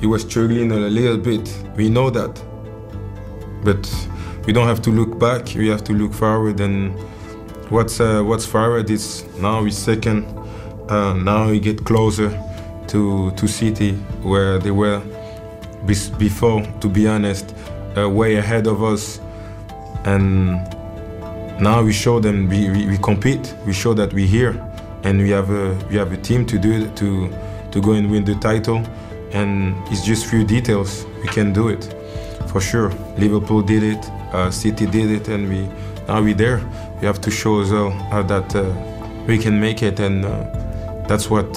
[0.00, 1.52] he was struggling a little bit.
[1.76, 2.42] We know that,
[3.64, 3.82] but
[4.46, 5.54] we don't have to look back.
[5.54, 6.60] We have to look forward.
[6.60, 6.98] And
[7.68, 10.24] what's uh, what's forward is now we're second.
[10.88, 12.30] Uh, now we get closer
[12.88, 13.92] to to City,
[14.22, 15.02] where they were
[15.84, 16.62] before.
[16.80, 17.54] To be honest,
[17.96, 19.20] uh, way ahead of us,
[20.04, 20.54] and
[21.60, 23.54] now we show them we, we, we compete.
[23.66, 24.60] We show that we're here,
[25.04, 27.32] and we have a we have a team to do it to
[27.72, 28.82] to go and win the title.
[29.32, 31.06] And it's just few details.
[31.22, 31.94] We can do it,
[32.48, 32.90] for sure.
[33.16, 35.68] Liverpool did it, uh, City did it, and we
[36.08, 36.60] now we're there.
[37.00, 38.54] We have to show as well uh, that
[39.26, 40.44] we can make it, and uh,
[41.06, 41.52] that's what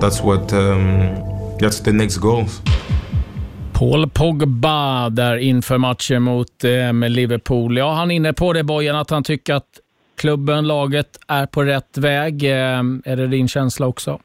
[0.00, 2.60] that's what um, that's the next goals.
[3.78, 7.78] Paul Pogba där inför matchen mot eh, Liverpool.
[7.78, 9.80] Ja, han är inne på det Bojan, att han tycker att
[10.16, 12.44] klubben, laget är på rätt väg.
[12.44, 14.20] Eh, är det din känsla också?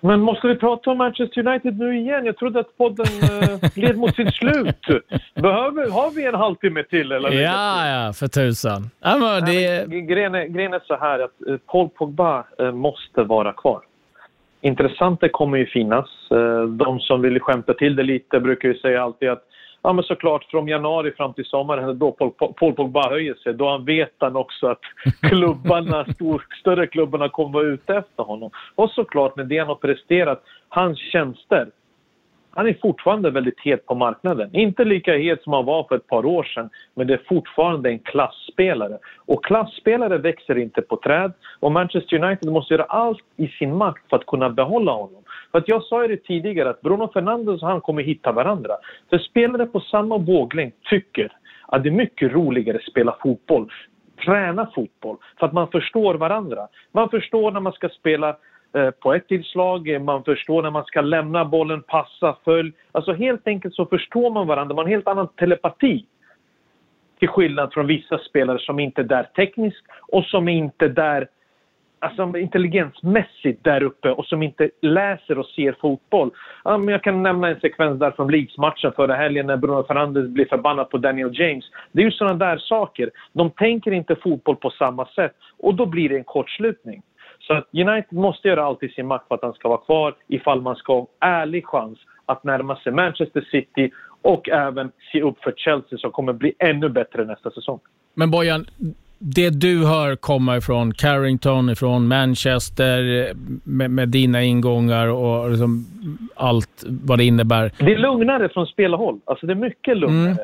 [0.00, 2.24] Men måste vi prata om Manchester United nu igen?
[2.24, 4.86] Jag trodde att podden eh, led mot sitt slut.
[5.34, 7.12] Behöver, har vi en halvtimme till?
[7.12, 7.30] Eller?
[7.30, 8.90] Ja, ja, för tusan.
[9.00, 9.86] Ja, det...
[9.86, 13.80] Grejen, är, så här att eh, Paul Pogba eh, måste vara kvar.
[14.66, 16.08] Intressanta kommer ju finnas.
[16.30, 19.44] Eh, De som vill skämta till det lite brukar ju säga alltid att
[19.82, 23.54] ja, men såklart från januari fram till sommaren då Paul, Paul Pogba höjer sig.
[23.54, 24.80] Då han vet han också att
[25.22, 28.50] klubbarna, stor, större klubbarna kommer vara ute efter honom.
[28.74, 31.68] Och såklart med det han har presterat, hans tjänster.
[32.56, 34.54] Han är fortfarande väldigt het på marknaden.
[34.54, 37.90] Inte lika het som han var för ett par år sedan, men det är fortfarande
[37.90, 38.98] en klassspelare.
[39.26, 44.10] Och klassspelare växer inte på träd och Manchester United måste göra allt i sin makt
[44.10, 45.22] för att kunna behålla honom.
[45.52, 48.72] För att jag sa ju det tidigare att Bruno Fernandes och han kommer hitta varandra.
[49.10, 51.32] För spelare på samma våglängd tycker
[51.68, 53.70] att det är mycket roligare att spela fotboll
[54.24, 56.68] träna fotboll för att man förstår varandra.
[56.92, 58.36] Man förstår när man ska spela
[58.76, 62.72] Eh, på ett tillslag, eh, man förstår när man ska lämna bollen, passa, följ.
[62.92, 66.06] Alltså helt enkelt så förstår man varandra, man har en helt annan telepati.
[67.18, 70.94] Till skillnad från vissa spelare som inte är där tekniskt och som inte eh, är
[70.94, 71.28] där
[71.98, 76.30] alltså, intelligensmässigt där uppe och som inte läser och ser fotboll.
[76.64, 80.28] Ja, men jag kan nämna en sekvens där från Leeds-matchen förra helgen när Bruno Fernandes
[80.28, 81.64] blir förbannad på Daniel James.
[81.92, 83.10] Det är ju sådana där saker.
[83.32, 87.02] De tänker inte fotboll på samma sätt och då blir det en kortslutning.
[87.46, 90.14] Så att United måste göra allt i sin makt för att han ska vara kvar
[90.28, 93.90] ifall man ska ha en ärlig chans att närma sig Manchester City
[94.22, 97.78] och även se upp för Chelsea som kommer bli ännu bättre nästa säsong.
[98.14, 98.66] Men Bojan,
[99.18, 103.32] det du hör komma ifrån Carrington, ifrån Manchester
[103.64, 105.86] med, med dina ingångar och liksom
[106.34, 107.72] allt vad det innebär.
[107.78, 109.20] Det är lugnare från spelarhåll.
[109.24, 110.30] Alltså det är mycket lugnare.
[110.30, 110.36] Mm.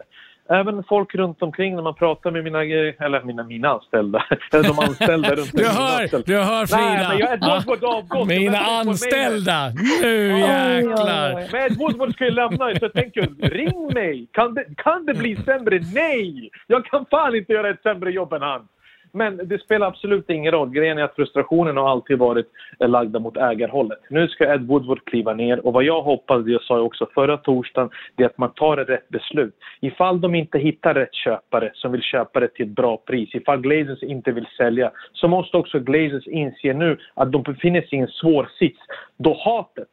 [0.50, 4.78] Även folk runt omkring när man pratar med mina, eller mina, mina anställda, eller de
[4.78, 7.08] anställda runt Du hör, du hör Frida!
[7.08, 8.28] Nej, men jag, Ed Woodward har avgått.
[8.28, 9.72] Mina anställda!
[10.02, 11.48] Nu jäklar!
[11.52, 14.26] Men Ed Woodward ska ju lämna, så jag tänker ring mig.
[14.32, 15.80] Kan det, kan det bli sämre?
[15.94, 16.50] Nej!
[16.66, 18.68] Jag kan fan inte göra ett sämre jobb än han.
[19.12, 20.70] Men det spelar absolut ingen roll.
[20.70, 22.46] Grejen är att frustrationen har alltid varit
[22.78, 23.98] lagda mot ägarhållet.
[24.10, 27.36] Nu ska Ed Woodward kliva ner och vad jag hoppas, det jag sa också förra
[27.36, 29.54] torsdagen, det är att man tar ett rätt beslut.
[29.80, 33.60] Ifall de inte hittar rätt köpare som vill köpa det till ett bra pris, ifall
[33.60, 38.02] Glazers inte vill sälja, så måste också Glazers inse nu att de befinner sig i
[38.02, 38.80] en svår sits.
[39.16, 39.88] Då hatet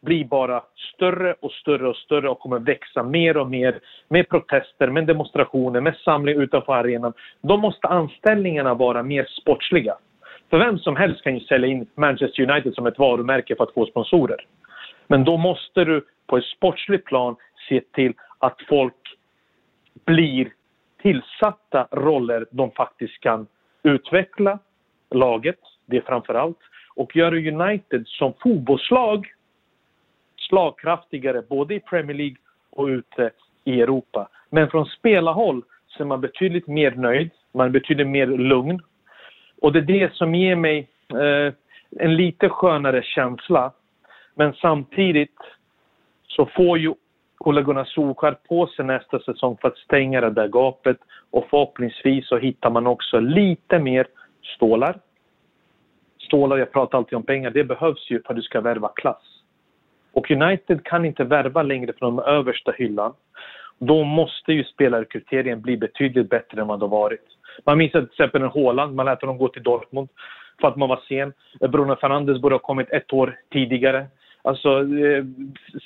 [0.00, 0.62] blir bara
[0.94, 5.80] större och större och större och kommer växa mer och mer med protester, med demonstrationer,
[5.80, 7.12] med samling utanför arenan.
[7.42, 9.94] Då måste anställningarna vara mer sportsliga.
[10.50, 13.74] För vem som helst kan ju sälja in Manchester United som ett varumärke för att
[13.74, 14.46] få sponsorer.
[15.06, 17.36] Men då måste du på ett sportsligt plan
[17.68, 18.94] se till att folk
[20.04, 20.52] blir
[21.02, 23.46] tillsatta roller de faktiskt kan
[23.82, 24.58] utveckla
[25.10, 26.58] laget, det framför allt,
[26.94, 29.26] och göra United som fotbollslag
[30.50, 32.36] slagkraftigare både i Premier League
[32.70, 33.30] och ute
[33.64, 34.28] i Europa.
[34.50, 38.82] Men från spelarhåll så är man betydligt mer nöjd, man är betydligt mer lugn.
[39.60, 41.54] Och det är det som ger mig eh,
[41.90, 43.72] en lite skönare känsla.
[44.34, 45.38] Men samtidigt
[46.26, 46.94] så får ju
[47.38, 50.96] Ole Gunnar Solskjaer på sig nästa säsong för att stänga det där gapet
[51.30, 54.06] och förhoppningsvis så hittar man också lite mer
[54.56, 54.98] stålar.
[56.18, 59.39] Stålar, jag pratar alltid om pengar, det behövs ju för att du ska värva klass.
[60.12, 63.12] Och United kan inte värva längre från den översta hyllan.
[63.78, 67.24] Då måste ju spelarkriterien bli betydligt bättre än vad det har varit.
[67.66, 70.08] Man minns till exempel en Haaland, man lät honom gå till Dortmund
[70.60, 71.32] för att man var sen.
[71.70, 74.06] Bruno Fernandes borde ha kommit ett år tidigare.
[74.42, 75.24] Alltså, eh,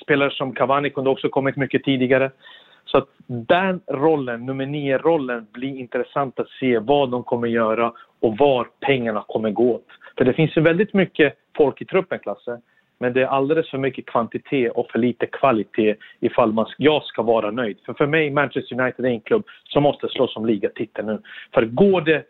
[0.01, 2.31] spelare som Cavani kunde också kommit mycket tidigare.
[2.85, 8.37] Så att den rollen, nummer nio-rollen, blir intressant att se vad de kommer göra och
[8.37, 9.87] var pengarna kommer gå åt.
[10.17, 12.61] För det finns ju väldigt mycket folk i truppen, Klasse.
[12.97, 17.21] Men det är alldeles för mycket kvantitet och för lite kvalitet ifall man, jag ska
[17.21, 17.77] vara nöjd.
[17.85, 21.21] För för mig, Manchester United är en klubb som måste slåss om ligatiteln nu.
[21.53, 22.23] För går det,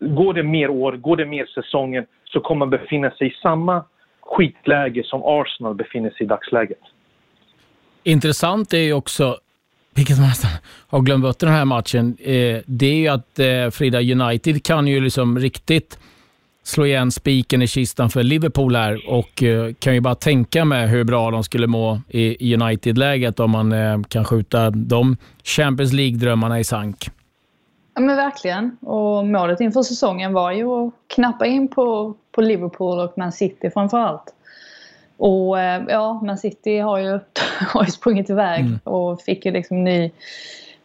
[0.00, 3.84] går det mer år, går det mer säsongen så kommer man befinna sig i samma
[4.20, 6.78] skitläge som Arsenal befinner sig i dagsläget.
[8.02, 9.36] Intressant är ju också,
[9.94, 10.50] vilket man nästan
[10.88, 14.64] har glömt bort i den här matchen, eh, det är ju att eh, Frida United
[14.64, 15.98] kan ju liksom riktigt
[16.62, 20.86] slå igen spiken i kistan för Liverpool här och eh, kan ju bara tänka mig
[20.86, 26.60] hur bra de skulle må i United-läget om man eh, kan skjuta de Champions League-drömmarna
[26.60, 27.10] i sank.
[27.94, 28.76] Ja men verkligen.
[28.80, 33.70] Och målet inför säsongen var ju att knappa in på, på Liverpool och Man City
[33.70, 34.34] framför allt.
[35.16, 37.20] Och eh, ja, Man City har ju,
[37.68, 38.78] har ju sprungit iväg mm.
[38.84, 40.10] och fick ju liksom ny,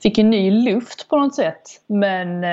[0.03, 1.61] fick ju ny luft på något sätt.
[1.87, 2.43] Men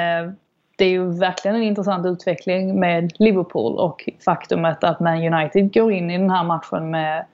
[0.82, 5.92] det är ju verkligen en intressant utveckling med Liverpool och faktumet att Man United går
[5.92, 7.24] in i den här matchen med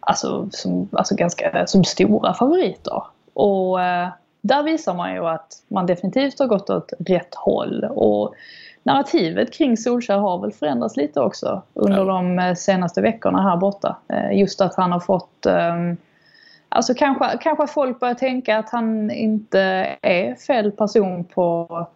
[0.00, 3.02] alltså, som, alltså ganska som stora favoriter.
[3.34, 4.08] Och eh,
[4.40, 7.84] där visar man ju att man definitivt har gått åt rätt håll.
[7.84, 8.34] Och
[8.82, 12.04] narrativet kring Solskjaer har väl förändrats lite också under ja.
[12.04, 13.96] de eh, senaste veckorna här borta.
[14.08, 15.96] Eh, just att han har fått um,
[16.70, 19.60] Alltså kanske, kanske folk börjar tänka att han inte
[20.02, 21.86] är fel person på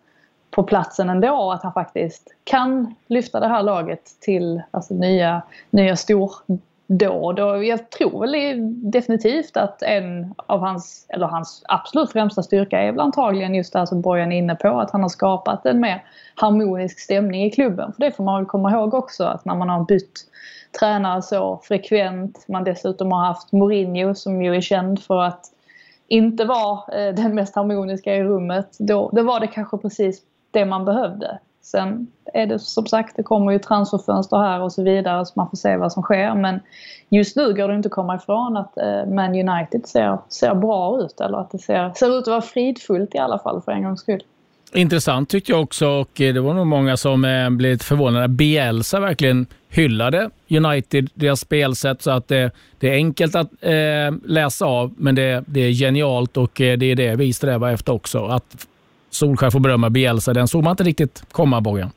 [0.52, 1.52] på platsen ändå.
[1.52, 7.40] Att han faktiskt kan lyfta det här laget till alltså, nya, nya stordåd.
[7.40, 8.58] Och jag tror väl
[8.90, 13.78] definitivt att en av hans, eller hans absolut främsta styrka är väl antagligen just det
[13.78, 14.68] här som Bojan är inne på.
[14.80, 17.92] Att han har skapat en mer harmonisk stämning i klubben.
[17.92, 20.26] För det får man väl komma ihåg också att när man har bytt
[20.80, 22.44] tränare så frekvent.
[22.48, 25.46] Man dessutom har haft Mourinho som ju är känd för att
[26.08, 28.76] inte vara eh, den mest harmoniska i rummet.
[28.78, 30.22] Då, då var det kanske precis
[30.52, 31.38] det man behövde.
[31.62, 35.50] Sen är det som sagt, det kommer ju transferfönster här och så vidare så man
[35.50, 36.34] får se vad som sker.
[36.34, 36.60] Men
[37.08, 41.00] just nu går det inte att komma ifrån att eh, Man United ser, ser bra
[41.00, 41.20] ut.
[41.20, 44.00] Eller att det ser, ser ut att vara fridfullt i alla fall för en gångs
[44.00, 44.22] skull.
[44.74, 48.28] Intressant tyckte jag också och eh, det var nog många som eh, blev förvånade.
[48.28, 54.66] Bielsa verkligen hyllade United, deras spelsätt, så att det, det är enkelt att eh, läsa
[54.66, 58.24] av, men det, det är genialt och eh, det är det vi strävar efter också.
[58.24, 58.66] Att
[59.12, 60.32] Solskär får berömma Bielsa.
[60.32, 61.90] Den såg man inte riktigt komma, Bojan.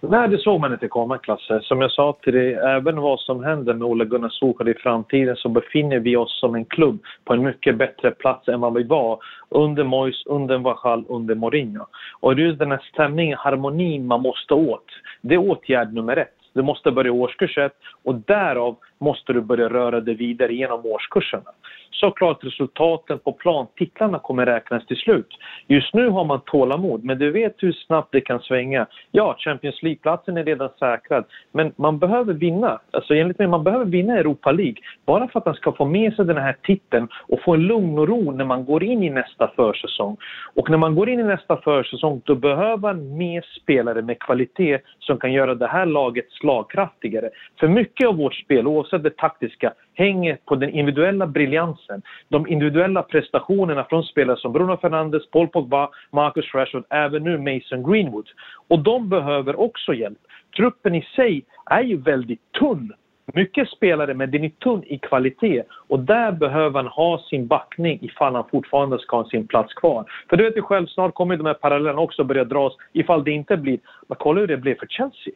[0.00, 1.60] Nej, det såg man inte komma, Klasse.
[1.62, 5.36] Som jag sa till dig, även vad som händer med Ole Gunnar Solskjaer i framtiden
[5.36, 8.82] så befinner vi oss som en klubb på en mycket bättre plats än vad vi
[8.82, 9.18] var
[9.48, 11.86] under Mois, under Vachal, under Mourinho.
[12.20, 14.86] Och det är just den här stämningen, harmonin man måste åt.
[15.20, 16.36] Det är åtgärd nummer ett.
[16.52, 21.50] Du måste börja årskurs ett och därav måste du börja röra dig vidare genom årskurserna.
[21.90, 25.28] Såklart resultaten på plan, titlarna kommer räknas till slut.
[25.66, 28.86] Just nu har man tålamod, men du vet hur snabbt det kan svänga.
[29.10, 32.80] Ja, Champions League-platsen är redan säkrad, men man behöver vinna.
[32.90, 34.76] Alltså enligt mig, man behöver vinna Europa League.
[35.06, 37.98] Bara för att man ska få med sig den här titeln och få en lugn
[37.98, 40.16] och ro när man går in i nästa försäsong.
[40.54, 44.78] Och när man går in i nästa försäsong, då behöver man mer spelare med kvalitet
[44.98, 47.30] som kan göra det här laget slagkraftigare.
[47.60, 52.02] För mycket av vårt spel, oavsett det taktiska, hänger på den individuella briljansen.
[52.28, 57.92] De individuella prestationerna från spelare som Bruno Fernandes, Paul Pogba, Marcus Rashford, även nu Mason
[57.92, 58.28] Greenwood.
[58.68, 60.18] Och de behöver också hjälp.
[60.56, 62.92] Truppen i sig är ju väldigt tunn
[63.34, 65.62] mycket spelare, men den är tunn i kvalitet.
[65.88, 70.04] Och där behöver han ha sin backning ifall han fortfarande ska ha sin plats kvar.
[70.30, 73.30] För du vet ju själv, snart kommer de här parallellerna också börja dras ifall det
[73.30, 73.78] inte blir...
[74.08, 75.32] Men kolla hur det blev för Chelsea.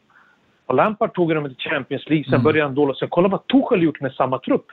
[0.71, 2.97] Och Lampard tog dem till Champions League, sen började han dåligt.
[2.97, 4.65] Sen kolla vad Tuchel gjort med samma trupp.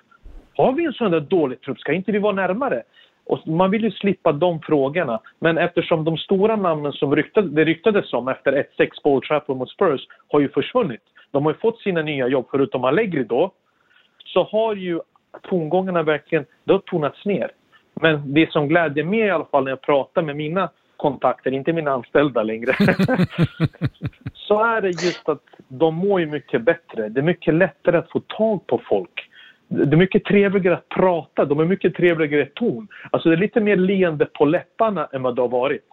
[0.56, 2.82] Har vi en sån där dålig trupp, ska inte vi vara närmare?
[3.26, 5.20] Och man vill ju slippa de frågorna.
[5.38, 9.56] Men eftersom de stora namnen som ryktade, det ryktades om efter 1-6 på Old Trafford
[9.56, 11.02] mot Spurs har ju försvunnit.
[11.30, 13.52] De har ju fått sina nya jobb, förutom Allegri då.
[14.24, 15.00] Så har ju
[15.48, 17.50] tongångarna verkligen, det har tonats ner.
[17.94, 21.72] Men det som glädjer mig i alla fall när jag pratar med mina kontakter, inte
[21.72, 22.72] mina anställda längre,
[24.34, 27.08] så är det just att de mår ju mycket bättre.
[27.08, 29.28] Det är mycket lättare att få tag på folk.
[29.68, 32.88] Det är mycket trevligare att prata, de är mycket trevligare i ton.
[33.10, 35.88] Alltså det är lite mer leende på läpparna än vad det har varit.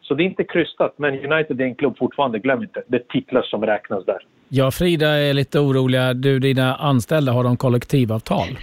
[0.00, 2.82] Så det är inte krystat, men United är en klubb fortfarande, glöm inte.
[2.86, 4.18] Det är titlar som räknas där.
[4.48, 6.14] Ja, Frida är lite oroliga.
[6.14, 8.58] Du, dina anställda, har de kollektivavtal?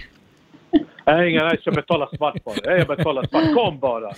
[1.10, 2.78] Nej, inga, jag betalar svart bara.
[2.78, 3.54] Jag betalar svart.
[3.54, 4.12] Kom bara!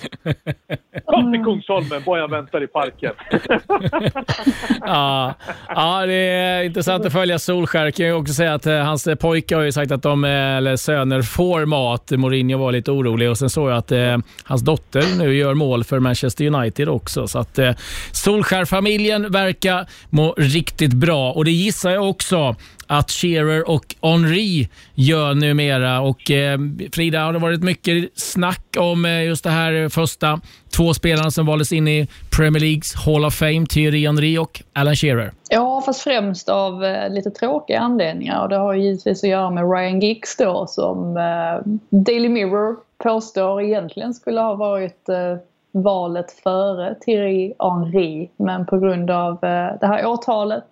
[1.05, 3.13] Kom till Kungsholmen, Bojan väntar i parken.
[4.81, 5.35] ja,
[5.69, 7.85] ja, det är intressant att följa Solskär.
[7.85, 10.25] Jag kan ju också säga att eh, hans eh, pojkar har ju sagt att de,
[10.25, 12.11] eh, eller söner, får mat.
[12.11, 15.85] Mourinho var lite orolig och sen såg jag att eh, hans dotter nu gör mål
[15.85, 17.29] för Manchester United också.
[17.29, 17.73] Så att eh,
[18.13, 22.57] Solskär-familjen verkar må riktigt bra och det gissar jag också
[22.87, 26.01] att Shearer och Henri gör numera.
[26.01, 26.59] Och, eh,
[26.93, 30.41] Frida, har det varit mycket snack om eh, just det här första
[30.77, 34.97] två spelarna som valdes in i Premier Leagues Hall of Fame, Thierry Henry och Alan
[34.97, 35.33] Shearer?
[35.51, 38.43] Ja, fast främst av eh, lite tråkiga anledningar.
[38.43, 43.63] Och det har givetvis att göra med Ryan Giggs då som eh, Daily Mirror påstår
[43.63, 45.37] egentligen skulle ha varit eh,
[45.73, 48.29] valet före Thierry Henry.
[48.37, 50.65] Men på grund av eh, det här åtalet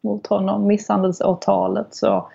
[0.00, 2.28] mot honom, misshandelsåtalet, så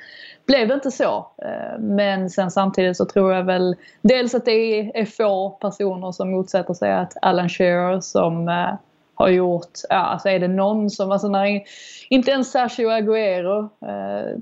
[0.46, 1.28] blev det inte så.
[1.38, 6.32] Eh, men sen samtidigt så tror jag väl dels att det är få personer som
[6.32, 8.74] motsätter sig att Alan Shearer som eh,
[9.16, 11.62] har gjort, ja alltså är det någon som, alltså när,
[12.10, 14.40] inte ens Sergio Aguero eh,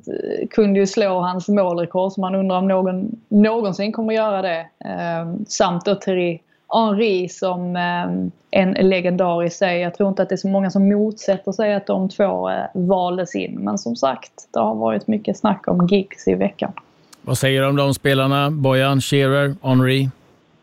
[0.49, 4.59] kunde ju slå hans målrekord så man undrar om någon någonsin kommer göra det.
[4.86, 6.39] Eh, samt då Thierry
[6.72, 9.82] Henri som eh, en legendar i sig.
[9.82, 12.55] Jag tror inte att det är så många som motsätter sig att de två eh,
[12.74, 13.63] valdes in.
[13.63, 16.72] Men som sagt, det har varit mycket snack om gigs i veckan.
[17.22, 18.51] Vad säger du om de spelarna?
[18.51, 20.09] Bojan, Shearer, Henri?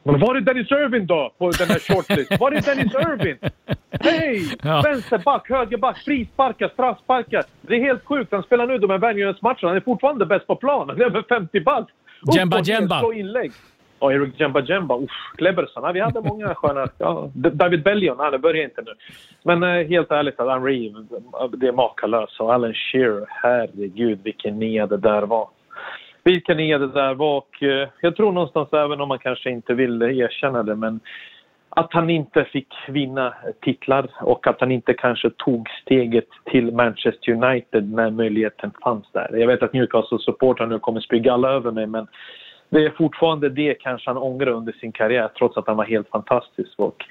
[0.03, 2.41] Men var är Dennis Irvin då på den här shortlist?
[2.41, 3.37] Var är Dennis Irvin?
[3.91, 4.57] Hej!
[4.63, 4.81] Ja.
[4.81, 7.45] Vänsterback, högerback, frisparkar, straffsparkar.
[7.61, 8.33] Det är helt sjukt.
[8.33, 9.69] Han spelar nu de här Värnjöns-matcherna.
[9.69, 10.89] Han är fortfarande bäst på planen.
[10.89, 11.91] Han är över 50 bast.
[12.35, 13.15] Jemba Jemba.
[13.15, 13.53] inlägg.
[14.01, 14.97] Ja, Eric Jemba Jemba.
[14.97, 15.83] Uff, Kleberson.
[15.85, 16.87] Ja, vi hade många sköna...
[16.99, 18.31] Ja, David Bellion.
[18.33, 18.93] Det börjar inte nu.
[19.43, 21.07] Men eh, helt ärligt, Alan Reeve,
[21.57, 22.41] det är makalöst.
[22.41, 25.49] Och Alan Shearer, herregud vilken nia det där var.
[26.25, 27.37] Vilken nia det där var.
[27.37, 31.01] Och eh, jag tror någonstans, även om man kanske inte vill erkänna det, men
[31.71, 37.33] att han inte fick vinna titlar och att han inte kanske tog steget till Manchester
[37.33, 39.37] United när möjligheten fanns där.
[39.37, 42.07] Jag vet att Newcastle-supportrar nu kommer spy alla över mig, men
[42.71, 46.09] det är fortfarande det kanske han ångrar under sin karriär trots att han var helt
[46.09, 46.73] fantastisk.
[46.77, 47.05] Och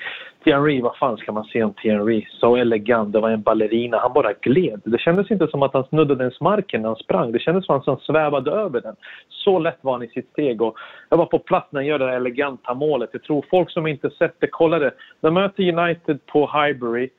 [0.43, 2.25] Thierry, vad fan ska man säga om Thierry?
[2.29, 4.81] Så elegant, det var en ballerina, han bara gled.
[4.85, 7.75] Det kändes inte som att han snuddade ens marken när han sprang, det kändes som
[7.75, 8.95] att han svävade över den.
[9.29, 10.77] Så lätt var han i sitt steg och
[11.09, 13.09] jag var på plats när han gör det här eleganta målet.
[13.13, 14.91] Jag tror folk som inte sett det, kollade.
[15.21, 17.09] De möter United på Highbury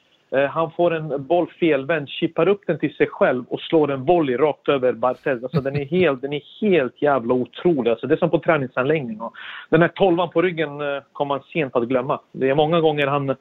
[0.51, 4.37] han får en boll felvänd, chippar upp den till sig själv och slår en volley
[4.37, 5.43] rakt över Barthez.
[5.43, 7.91] Alltså den är helt, den är helt jävla otrolig.
[7.91, 9.21] Alltså det är som på träningsanläggning.
[9.69, 12.21] Den här tolvan på ryggen eh, kommer man sent att glömma.
[12.33, 13.37] Det är många gånger han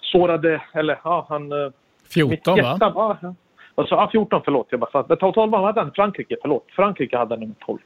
[0.00, 1.52] sårade, eller ja, han...
[2.14, 2.76] 14 va?
[2.80, 3.34] Ja,
[3.74, 4.66] alltså, ja, 14 förlåt.
[4.70, 6.66] Jag bara, 12 hade han, Frankrike, förlåt.
[6.68, 7.78] Frankrike hade han nummer 12.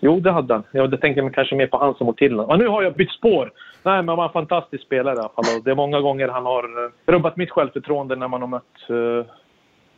[0.00, 0.62] Jo, det hade han.
[0.72, 2.50] Jag tänkte kanske mer på han som mot Tilland.
[2.50, 3.52] Och nu har jag bytt spår.
[3.82, 5.62] Nej, men han var en fantastisk spelare i alla fall.
[5.64, 9.24] Det är många gånger han har eh, rubbat mitt självförtroende när man har mött uh,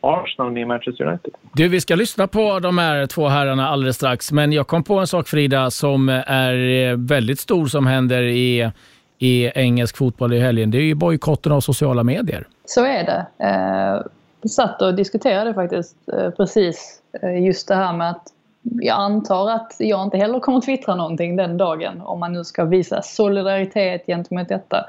[0.05, 1.33] Arsenal i Manchester United.
[1.53, 4.31] Du, vi ska lyssna på de här två herrarna alldeles strax.
[4.31, 6.53] Men jag kom på en sak, Frida, som är
[6.89, 8.71] eh, väldigt stor som händer i,
[9.19, 10.71] i engelsk fotboll i helgen.
[10.71, 12.47] Det är ju bojkotten av sociala medier.
[12.65, 13.25] Så är det.
[13.45, 14.11] Eh,
[14.41, 17.01] vi satt och diskuterade faktiskt eh, precis
[17.41, 18.27] just det här med att
[18.71, 22.65] jag antar att jag inte heller kommer twittra någonting den dagen om man nu ska
[22.65, 24.85] visa solidaritet gentemot detta.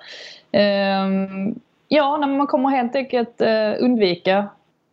[0.52, 1.54] Ehm,
[1.88, 4.48] ja, man kommer helt enkelt eh, undvika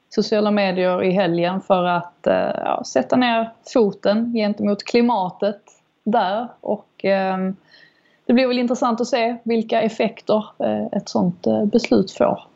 [0.09, 5.61] sociala medier i helgen för att eh, ja, sätta ner foten gentemot klimatet
[6.03, 6.47] där.
[6.61, 7.55] Och ehm,
[8.25, 12.52] det blir väl intressant att se vilka effekter eh, ett sånt beslut får.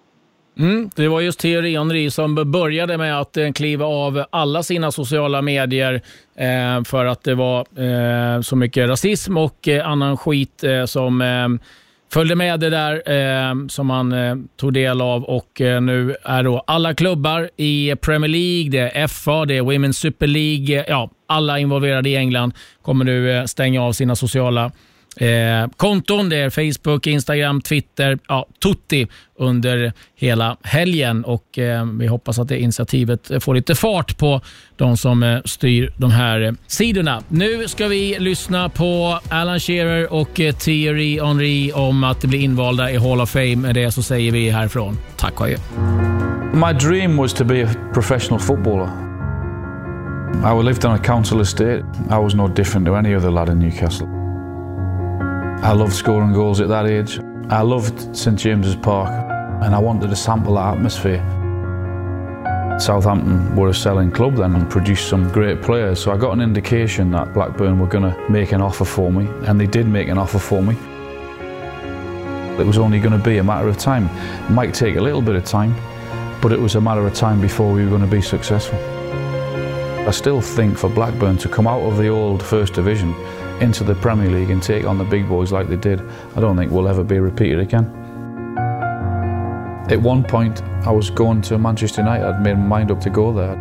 [0.59, 4.91] Mm, det var just Thierry Henry som började med att eh, kliva av alla sina
[4.91, 6.01] sociala medier
[6.37, 11.21] eh, för att det var eh, så mycket rasism och eh, annan skit eh, som
[11.21, 11.47] eh,
[12.13, 15.23] följde med det där eh, som han eh, tog del av.
[15.23, 19.91] Och nu är då alla klubbar i Premier League, det är FA, det är Women's
[19.91, 24.71] Super League, ja, alla involverade i England kommer nu stänga av sina sociala
[25.17, 26.29] Eh, konton.
[26.29, 29.07] Det är Facebook, Instagram, Twitter, ja, tutti
[29.39, 34.41] under hela helgen och eh, vi hoppas att det initiativet får lite fart på
[34.75, 37.21] de som eh, styr de här eh, sidorna.
[37.27, 42.91] Nu ska vi lyssna på Alan Shearer och eh, Thierry Henry om att bli invalda
[42.91, 43.55] i Hall of Fame.
[43.55, 45.57] Med det så säger vi härifrån tack och adjö.
[46.53, 48.89] My dream was to be a professional footballer.
[50.43, 51.83] I lived on a council estate.
[52.09, 54.16] I was no different to any other lad in Newcastle.
[55.63, 57.19] I loved scoring goals at that age.
[57.49, 59.09] I loved St James's Park
[59.63, 61.17] and I wanted to sample that atmosphere.
[62.79, 66.41] Southampton were a selling club then and produced some great players, so I got an
[66.41, 70.09] indication that Blackburn were going to make an offer for me, and they did make
[70.09, 70.75] an offer for me.
[72.61, 74.05] It was only going to be a matter of time.
[74.45, 75.75] It might take a little bit of time,
[76.39, 78.77] but it was a matter of time before we were going to be successful.
[80.07, 83.15] I still think for Blackburn to come out of the old First Division
[83.61, 86.01] into the Premier League and take on the big boys like they did,
[86.35, 87.85] I don't think will ever be repeated again.
[89.89, 92.25] At one point, I was going to Manchester United.
[92.25, 93.55] I'd made my mind up to go there.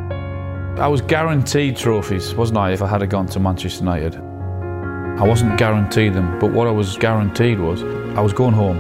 [0.79, 4.17] I was guaranteed trophies, wasn't I, if I had gone to Manchester United?
[4.17, 7.83] I wasn't guaranteed them, but what I was guaranteed was
[8.17, 8.79] I was going home.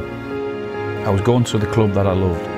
[1.07, 2.55] I was going to the club that I loved.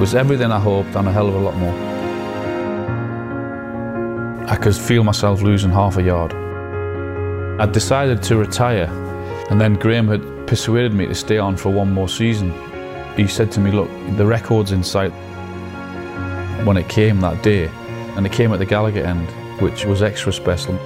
[0.00, 1.74] Was everything I hoped and a hell of a lot more.
[4.48, 6.32] I could feel myself losing half a yard.
[7.60, 8.88] I'd decided to retire,
[9.50, 12.50] and then Graham had persuaded me to stay on for one more season.
[13.14, 15.12] He said to me, Look, the record's in sight.
[16.64, 17.66] When it came that day,
[18.16, 19.30] and it came at the Gallagher end,
[19.60, 20.76] which was extra special.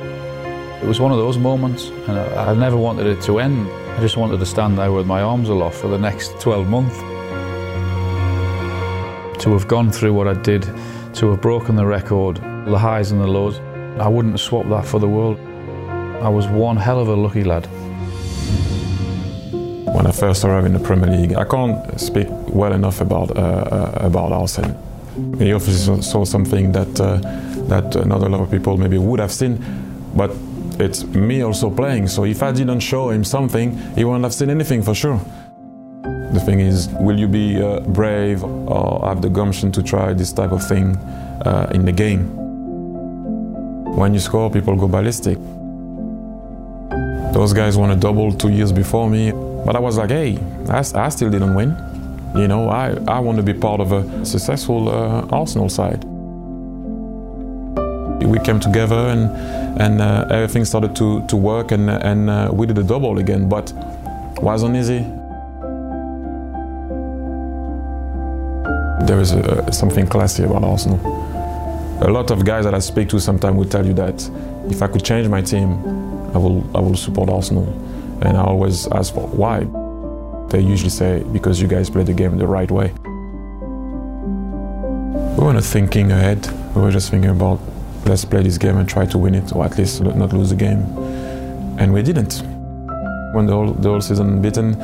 [0.82, 3.70] It was one of those moments, and I, I never wanted it to end.
[3.96, 7.13] I just wanted to stand there with my arms aloft for the next 12 months.
[9.44, 10.62] To have gone through what I did,
[11.16, 13.58] to have broken the record, the highs and the lows,
[14.00, 15.38] I wouldn't swap that for the world.
[16.22, 17.66] I was one hell of a lucky lad.
[19.94, 23.40] When I first arrived in the Premier League, I can't speak well enough about uh,
[23.40, 24.74] uh, about Arsene.
[25.36, 27.18] He obviously saw something that uh,
[27.68, 29.62] that not a lot of people maybe would have seen,
[30.16, 30.34] but
[30.78, 32.08] it's me also playing.
[32.08, 35.20] So if I didn't show him something, he wouldn't have seen anything for sure.
[36.34, 40.32] The thing is, will you be uh, brave or have the gumption to try this
[40.32, 40.96] type of thing
[41.46, 42.24] uh, in the game?
[43.96, 45.38] When you score, people go ballistic.
[47.32, 49.30] Those guys won a double two years before me,
[49.64, 50.36] but I was like, hey,
[50.68, 51.70] I, I still didn't win.
[52.34, 56.02] You know, I, I want to be part of a successful uh, Arsenal side.
[58.24, 59.30] We came together and,
[59.80, 63.48] and uh, everything started to, to work, and, and uh, we did a double again,
[63.48, 63.72] but
[64.42, 65.06] wasn't easy.
[69.14, 70.98] There is a, something classy about Arsenal.
[72.02, 74.28] A lot of guys that I speak to sometimes will tell you that
[74.68, 75.74] if I could change my team,
[76.34, 77.62] I will, I will support Arsenal.
[78.22, 79.68] And I always ask for why.
[80.48, 82.92] They usually say, because you guys play the game the right way.
[85.38, 86.44] We were not thinking ahead.
[86.74, 87.60] We were just thinking about
[88.06, 90.56] let's play this game and try to win it, or at least not lose the
[90.56, 90.80] game.
[91.78, 92.42] And we didn't.
[93.32, 94.82] When the whole, the whole season beaten,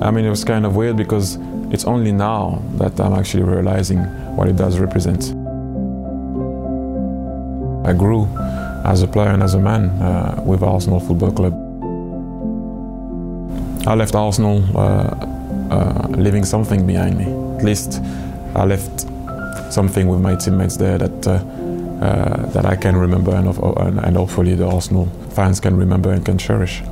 [0.00, 1.38] I mean, it was kind of weird because
[1.74, 3.98] it's only now that I'm actually realizing
[4.36, 5.22] what it does represent.
[7.84, 8.28] I grew
[8.84, 11.54] as a player and as a man uh, with Arsenal Football Club.
[13.88, 15.14] I left Arsenal uh,
[15.70, 17.24] uh, leaving something behind me.
[17.58, 18.00] At least
[18.54, 19.06] I left
[19.72, 21.32] something with my teammates there that uh,
[22.04, 26.38] uh, that I can remember and, and hopefully the Arsenal fans can remember and can
[26.38, 26.82] cherish.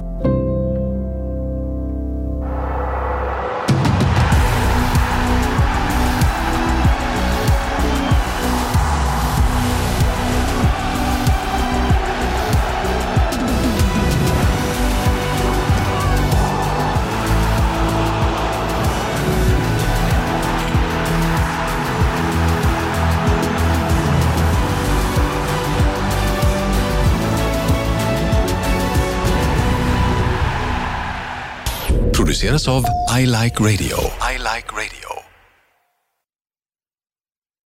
[32.53, 32.85] Produceras av
[33.21, 33.97] I Like Radio.
[34.21, 35.02] I like radio.